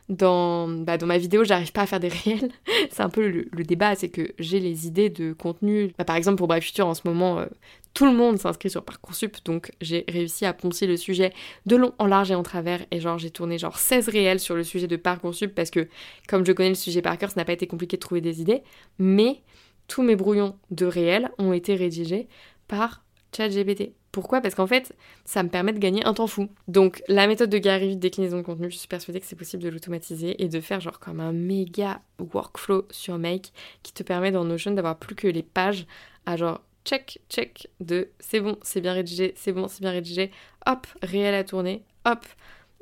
dans, 0.09 0.67
bah, 0.67 0.97
dans 0.97 1.07
ma 1.07 1.17
vidéo 1.17 1.43
j'arrive 1.43 1.71
pas 1.71 1.81
à 1.81 1.85
faire 1.85 1.99
des 1.99 2.09
réels, 2.09 2.51
c'est 2.91 3.01
un 3.01 3.09
peu 3.09 3.27
le, 3.27 3.63
débat, 3.63 3.95
c'est 3.95 4.09
que 4.09 4.33
j'ai 4.39 4.59
les 4.59 4.87
idées 4.87 5.09
de 5.09 5.33
contenu, 5.33 5.93
bah, 5.97 6.03
par 6.03 6.15
exemple 6.15 6.37
pour 6.37 6.47
Bref 6.47 6.63
Future 6.63 6.87
en 6.87 6.93
ce 6.93 7.01
moment, 7.05 7.39
euh, 7.39 7.45
tout 7.93 8.05
le 8.05 8.13
monde 8.13 8.37
s'inscrit 8.37 8.69
sur 8.69 8.83
Parcoursup, 8.83 9.37
donc 9.45 9.71
j'ai 9.81 10.05
réussi 10.07 10.45
à 10.45 10.53
poncer 10.53 10.87
le 10.87 10.97
sujet 10.97 11.33
de 11.65 11.75
long 11.75 11.93
en 11.99 12.07
large 12.07 12.31
et 12.31 12.35
en 12.35 12.43
travers, 12.43 12.85
et 12.91 12.99
genre 12.99 13.17
j'ai 13.17 13.31
tourné 13.31 13.57
genre 13.57 13.77
16 13.77 14.09
réels 14.09 14.39
sur 14.39 14.55
le 14.55 14.63
sujet 14.63 14.87
de 14.87 14.95
Parcoursup, 14.95 15.53
parce 15.53 15.71
que 15.71 15.87
comme 16.27 16.45
je 16.45 16.51
connais 16.51 16.69
le 16.69 16.75
sujet 16.75 17.01
par 17.01 17.17
cœur, 17.17 17.29
ça 17.29 17.39
n'a 17.39 17.45
pas 17.45 17.53
été 17.53 17.67
compliqué 17.67 17.97
de 17.97 18.01
trouver 18.01 18.21
des 18.21 18.41
idées, 18.41 18.63
mais 18.97 19.41
tous 19.87 20.03
mes 20.03 20.15
brouillons 20.15 20.55
de 20.69 20.85
réels 20.85 21.31
ont 21.37 21.51
été 21.51 21.75
rédigés 21.75 22.27
par 22.67 23.03
ChatGPT. 23.35 23.93
Pourquoi? 24.11 24.41
Parce 24.41 24.55
qu'en 24.55 24.67
fait, 24.67 24.93
ça 25.23 25.41
me 25.41 25.49
permet 25.49 25.71
de 25.71 25.79
gagner 25.79 26.03
un 26.05 26.13
temps 26.13 26.27
fou. 26.27 26.49
Donc, 26.67 27.01
la 27.07 27.27
méthode 27.27 27.49
de 27.49 27.57
Gary 27.57 27.95
déclinaison 27.95 28.37
de 28.37 28.41
contenu, 28.41 28.69
je 28.69 28.77
suis 28.77 28.87
persuadée 28.87 29.21
que 29.21 29.25
c'est 29.25 29.37
possible 29.37 29.63
de 29.63 29.69
l'automatiser 29.69 30.43
et 30.43 30.49
de 30.49 30.59
faire 30.59 30.81
genre 30.81 30.99
comme 30.99 31.21
un 31.21 31.31
méga 31.31 32.01
workflow 32.19 32.85
sur 32.91 33.17
Make 33.17 33.53
qui 33.83 33.93
te 33.93 34.03
permet 34.03 34.31
dans 34.31 34.43
Notion 34.43 34.71
d'avoir 34.71 34.97
plus 34.97 35.15
que 35.15 35.27
les 35.27 35.43
pages 35.43 35.85
à 36.25 36.35
genre 36.35 36.61
check, 36.85 37.19
check 37.29 37.69
de 37.79 38.09
c'est 38.19 38.39
bon, 38.39 38.57
c'est 38.63 38.81
bien 38.81 38.93
rédigé, 38.93 39.33
c'est 39.35 39.51
bon, 39.53 39.67
c'est 39.67 39.81
bien 39.81 39.91
rédigé, 39.91 40.31
hop, 40.65 40.87
réel 41.01 41.33
à 41.33 41.43
tourner, 41.43 41.83
hop, 42.05 42.25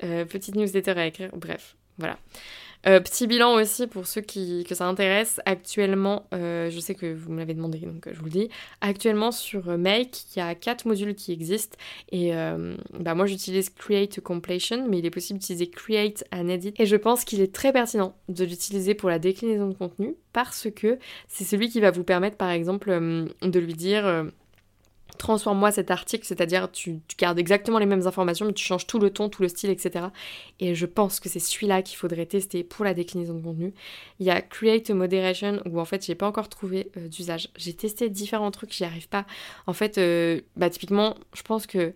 euh, 0.02 0.24
petite 0.24 0.56
newsletter 0.56 0.92
à 0.92 1.06
écrire, 1.06 1.30
bref, 1.36 1.76
voilà. 1.98 2.18
Euh, 2.86 3.00
petit 3.00 3.26
bilan 3.26 3.54
aussi 3.54 3.86
pour 3.86 4.06
ceux 4.06 4.20
qui, 4.20 4.64
que 4.68 4.74
ça 4.74 4.86
intéresse. 4.86 5.40
Actuellement, 5.44 6.26
euh, 6.32 6.70
je 6.70 6.80
sais 6.80 6.94
que 6.94 7.12
vous 7.12 7.32
me 7.32 7.38
l'avez 7.38 7.54
demandé, 7.54 7.78
donc 7.78 8.08
je 8.10 8.18
vous 8.18 8.24
le 8.24 8.30
dis. 8.30 8.48
Actuellement 8.80 9.32
sur 9.32 9.76
Make, 9.76 10.34
il 10.34 10.38
y 10.38 10.42
a 10.42 10.54
quatre 10.54 10.86
modules 10.86 11.14
qui 11.14 11.32
existent. 11.32 11.76
Et 12.12 12.32
bah 12.98 13.14
moi 13.14 13.26
j'utilise 13.26 13.70
Create 13.70 14.18
a 14.18 14.20
Completion, 14.20 14.86
mais 14.88 14.98
il 14.98 15.06
est 15.06 15.10
possible 15.10 15.38
d'utiliser 15.38 15.68
Create 15.68 16.24
an 16.32 16.48
Edit. 16.48 16.74
Et 16.78 16.86
je 16.86 16.96
pense 16.96 17.24
qu'il 17.24 17.40
est 17.40 17.54
très 17.54 17.72
pertinent 17.72 18.14
de 18.28 18.44
l'utiliser 18.44 18.94
pour 18.94 19.08
la 19.08 19.18
déclinaison 19.18 19.68
de 19.68 19.74
contenu 19.74 20.14
parce 20.32 20.68
que 20.74 20.98
c'est 21.28 21.44
celui 21.44 21.68
qui 21.68 21.80
va 21.80 21.90
vous 21.90 22.04
permettre 22.04 22.36
par 22.36 22.50
exemple 22.50 22.90
de 23.42 23.58
lui 23.58 23.74
dire 23.74 24.30
transforme-moi 25.20 25.70
cet 25.70 25.90
article, 25.90 26.24
c'est-à-dire 26.24 26.72
tu, 26.72 27.00
gardes 27.18 27.38
exactement 27.38 27.78
les 27.78 27.84
mêmes 27.84 28.06
informations, 28.06 28.46
mais 28.46 28.54
tu 28.54 28.64
changes 28.64 28.86
tout 28.86 28.98
le 28.98 29.10
ton, 29.10 29.28
tout 29.28 29.42
le 29.42 29.48
style, 29.48 29.68
etc. 29.68 30.06
Et 30.60 30.74
je 30.74 30.86
pense 30.86 31.20
que 31.20 31.28
c'est 31.28 31.38
celui-là 31.38 31.82
qu'il 31.82 31.98
faudrait 31.98 32.24
tester 32.24 32.64
pour 32.64 32.86
la 32.86 32.94
déclinaison 32.94 33.34
de 33.34 33.42
contenu. 33.42 33.74
Il 34.18 34.26
y 34.26 34.30
a 34.30 34.40
Create 34.40 34.88
a 34.88 34.94
Moderation, 34.94 35.60
où 35.66 35.78
en 35.78 35.84
fait 35.84 36.06
j'ai 36.06 36.14
pas 36.14 36.26
encore 36.26 36.48
trouvé 36.48 36.90
euh, 36.96 37.06
d'usage. 37.06 37.50
J'ai 37.56 37.74
testé 37.74 38.08
différents 38.08 38.50
trucs, 38.50 38.72
j'y 38.72 38.84
arrive 38.84 39.08
pas. 39.08 39.26
En 39.66 39.74
fait, 39.74 39.98
euh, 39.98 40.40
bah 40.56 40.70
typiquement, 40.70 41.14
je 41.34 41.42
pense 41.42 41.66
que 41.66 41.92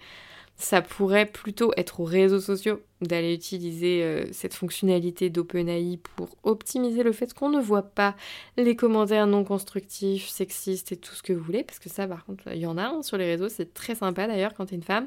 ça 0.56 0.82
pourrait 0.82 1.26
plutôt 1.26 1.72
être 1.76 2.00
aux 2.00 2.04
réseaux 2.04 2.40
sociaux 2.40 2.80
d'aller 3.00 3.34
utiliser 3.34 4.02
euh, 4.02 4.24
cette 4.32 4.54
fonctionnalité 4.54 5.28
d'OpenAI 5.28 5.98
pour 6.16 6.36
optimiser 6.42 7.02
le 7.02 7.12
fait 7.12 7.34
qu'on 7.34 7.50
ne 7.50 7.60
voit 7.60 7.82
pas 7.82 8.14
les 8.56 8.76
commentaires 8.76 9.26
non 9.26 9.44
constructifs, 9.44 10.28
sexistes 10.28 10.92
et 10.92 10.96
tout 10.96 11.14
ce 11.14 11.22
que 11.22 11.32
vous 11.32 11.42
voulez, 11.42 11.64
parce 11.64 11.78
que 11.78 11.88
ça 11.88 12.06
par 12.06 12.24
contre, 12.24 12.44
il 12.52 12.60
y 12.60 12.66
en 12.66 12.78
a 12.78 13.02
sur 13.02 13.16
les 13.16 13.26
réseaux, 13.26 13.48
c'est 13.48 13.74
très 13.74 13.94
sympa 13.94 14.26
d'ailleurs 14.26 14.54
quand 14.54 14.66
t'es 14.66 14.76
une 14.76 14.82
femme. 14.82 15.06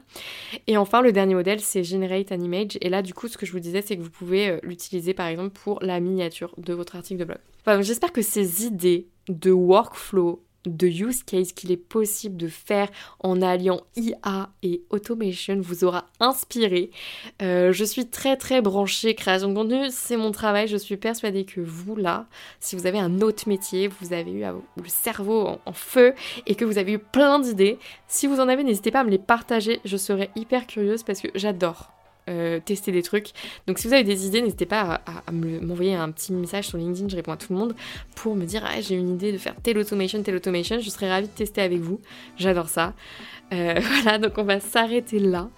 Et 0.68 0.78
enfin, 0.78 1.02
le 1.02 1.12
dernier 1.12 1.34
modèle, 1.34 1.60
c'est 1.60 1.84
Generate 1.84 2.32
an 2.32 2.40
Image, 2.40 2.78
et 2.82 2.90
là 2.90 3.02
du 3.02 3.14
coup, 3.14 3.28
ce 3.28 3.38
que 3.38 3.46
je 3.46 3.52
vous 3.52 3.60
disais, 3.60 3.82
c'est 3.82 3.98
que 3.98 4.02
vous 4.02 4.12
pouvez 4.12 4.50
euh, 4.50 4.60
l'utiliser 4.64 5.14
par 5.14 5.28
exemple 5.28 5.58
pour 5.64 5.80
la 5.82 6.00
miniature 6.00 6.54
de 6.58 6.74
votre 6.74 6.96
article 6.96 7.22
de 7.22 7.26
blog. 7.26 7.40
Enfin, 7.62 7.82
J'espère 7.82 8.12
que 8.12 8.22
ces 8.22 8.66
idées 8.66 9.08
de 9.30 9.52
workflow 9.52 10.44
de 10.68 10.88
use 10.88 11.24
case 11.24 11.52
qu'il 11.54 11.72
est 11.72 11.78
possible 11.78 12.38
de 12.38 12.48
faire 12.48 12.90
en 13.20 13.42
alliant 13.42 13.82
IA 13.96 14.50
et 14.64 14.82
automation 14.90 15.60
vous 15.60 15.84
aura 15.84 16.06
inspiré. 16.20 16.92
Euh, 17.42 17.72
je 17.72 17.84
suis 17.84 18.08
très 18.08 18.38
très 18.38 18.62
branchée 18.62 19.16
création 19.16 19.50
de 19.50 19.56
contenu, 19.56 19.88
c'est 19.90 20.18
mon 20.18 20.32
travail. 20.32 20.68
Je 20.68 20.78
suis 20.78 20.98
persuadée 20.98 21.46
que 21.46 21.62
vous 21.62 21.96
là, 21.96 22.28
si 22.60 22.76
vous 22.76 22.86
avez 22.86 23.00
un 23.00 23.22
autre 23.22 23.48
métier, 23.48 23.88
vous 23.88 24.14
avez 24.14 24.32
eu 24.32 24.44
le 24.44 24.88
cerveau 24.88 25.60
en, 25.66 25.74
feu 25.74 26.14
et 26.46 26.56
que 26.56 26.66
vous 26.66 26.78
avez 26.78 26.94
eu 26.94 27.00
plein 27.00 27.40
d'idées, 27.40 27.78
si 28.08 28.28
vous 28.28 28.40
en 28.40 28.48
avez, 28.48 28.64
n'hésitez 28.64 28.92
pas 28.92 29.02
à 29.02 29.04
me 29.04 29.12
les 29.12 29.18
partager. 29.18 29.80
Je 29.86 29.98
serais 29.98 30.30
hyper 30.36 30.68
curieuse 30.68 31.04
parce 31.04 31.22
que 31.22 31.28
j'adore 31.36 31.97
euh, 32.30 32.60
tester 32.60 32.92
des 32.92 33.04
trucs. 33.04 33.30
Donc 33.68 33.80
si 33.80 33.88
vous 33.88 33.94
avez 33.94 34.04
des 34.04 34.26
idées, 34.26 34.42
n'hésitez 34.42 34.66
pas 34.66 35.02
à, 35.06 35.32
m'envoyer 35.32 35.96
un 35.96 36.12
petit 36.12 36.34
message 36.34 36.68
sur 36.68 36.78
LinkedIn, 36.78 37.10
je 37.10 37.16
réponds 37.16 37.32
à 37.32 37.38
tout 37.38 37.54
le 37.54 37.60
monde, 37.60 37.76
pour 38.16 38.36
me 38.36 38.46
dire 38.46 38.64
ah, 38.66 38.82
j'ai 38.82 38.96
une 38.96 39.16
idée 39.16 39.32
de 39.32 39.38
faire 39.38 39.56
telle 39.62 39.78
automation, 39.78 40.22
telle 40.24 40.36
automation. 40.36 40.80
Je 40.80 40.90
serais 40.90 41.10
ravie 41.10 41.28
de 41.28 41.34
tester 41.34 41.62
avec 41.62 41.80
vous. 41.80 42.00
J'adore 42.38 42.70
ça. 42.70 42.94
Euh, 43.54 43.80
voilà, 44.04 44.18
donc 44.18 44.34
on 44.38 44.44
va 44.44 44.60
s'arrêter 44.60 45.20
là. 45.20 45.50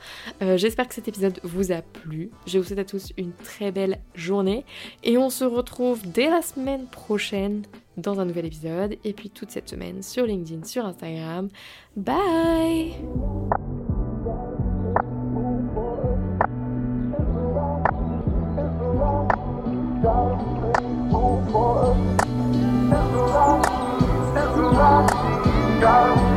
Euh, 0.41 0.58
j'espère 0.58 0.88
que 0.88 0.93
cet 0.93 1.08
épisode 1.08 1.39
vous 1.43 1.71
a 1.71 1.82
plu. 1.82 2.29
Je 2.45 2.60
vous 2.60 2.63
souhaite 2.63 2.79
à 2.79 2.86
tous 2.86 3.13
une 3.17 3.34
très 3.34 3.71
belle 3.71 3.99
journée 4.15 4.65
et 5.03 5.17
on 5.17 5.29
se 5.29 5.43
retrouve 5.43 6.01
dès 6.05 6.29
la 6.29 6.41
semaine 6.41 6.86
prochaine 6.88 7.63
dans 7.97 8.19
un 8.19 8.25
nouvel 8.25 8.45
épisode 8.45 8.97
et 9.03 9.13
puis 9.13 9.29
toute 9.29 9.51
cette 9.51 9.69
semaine 9.69 10.01
sur 10.01 10.25
LinkedIn, 10.25 10.63
sur 10.63 10.86
Instagram. 10.86 11.49
Bye 11.95 12.93
down. 25.79 26.28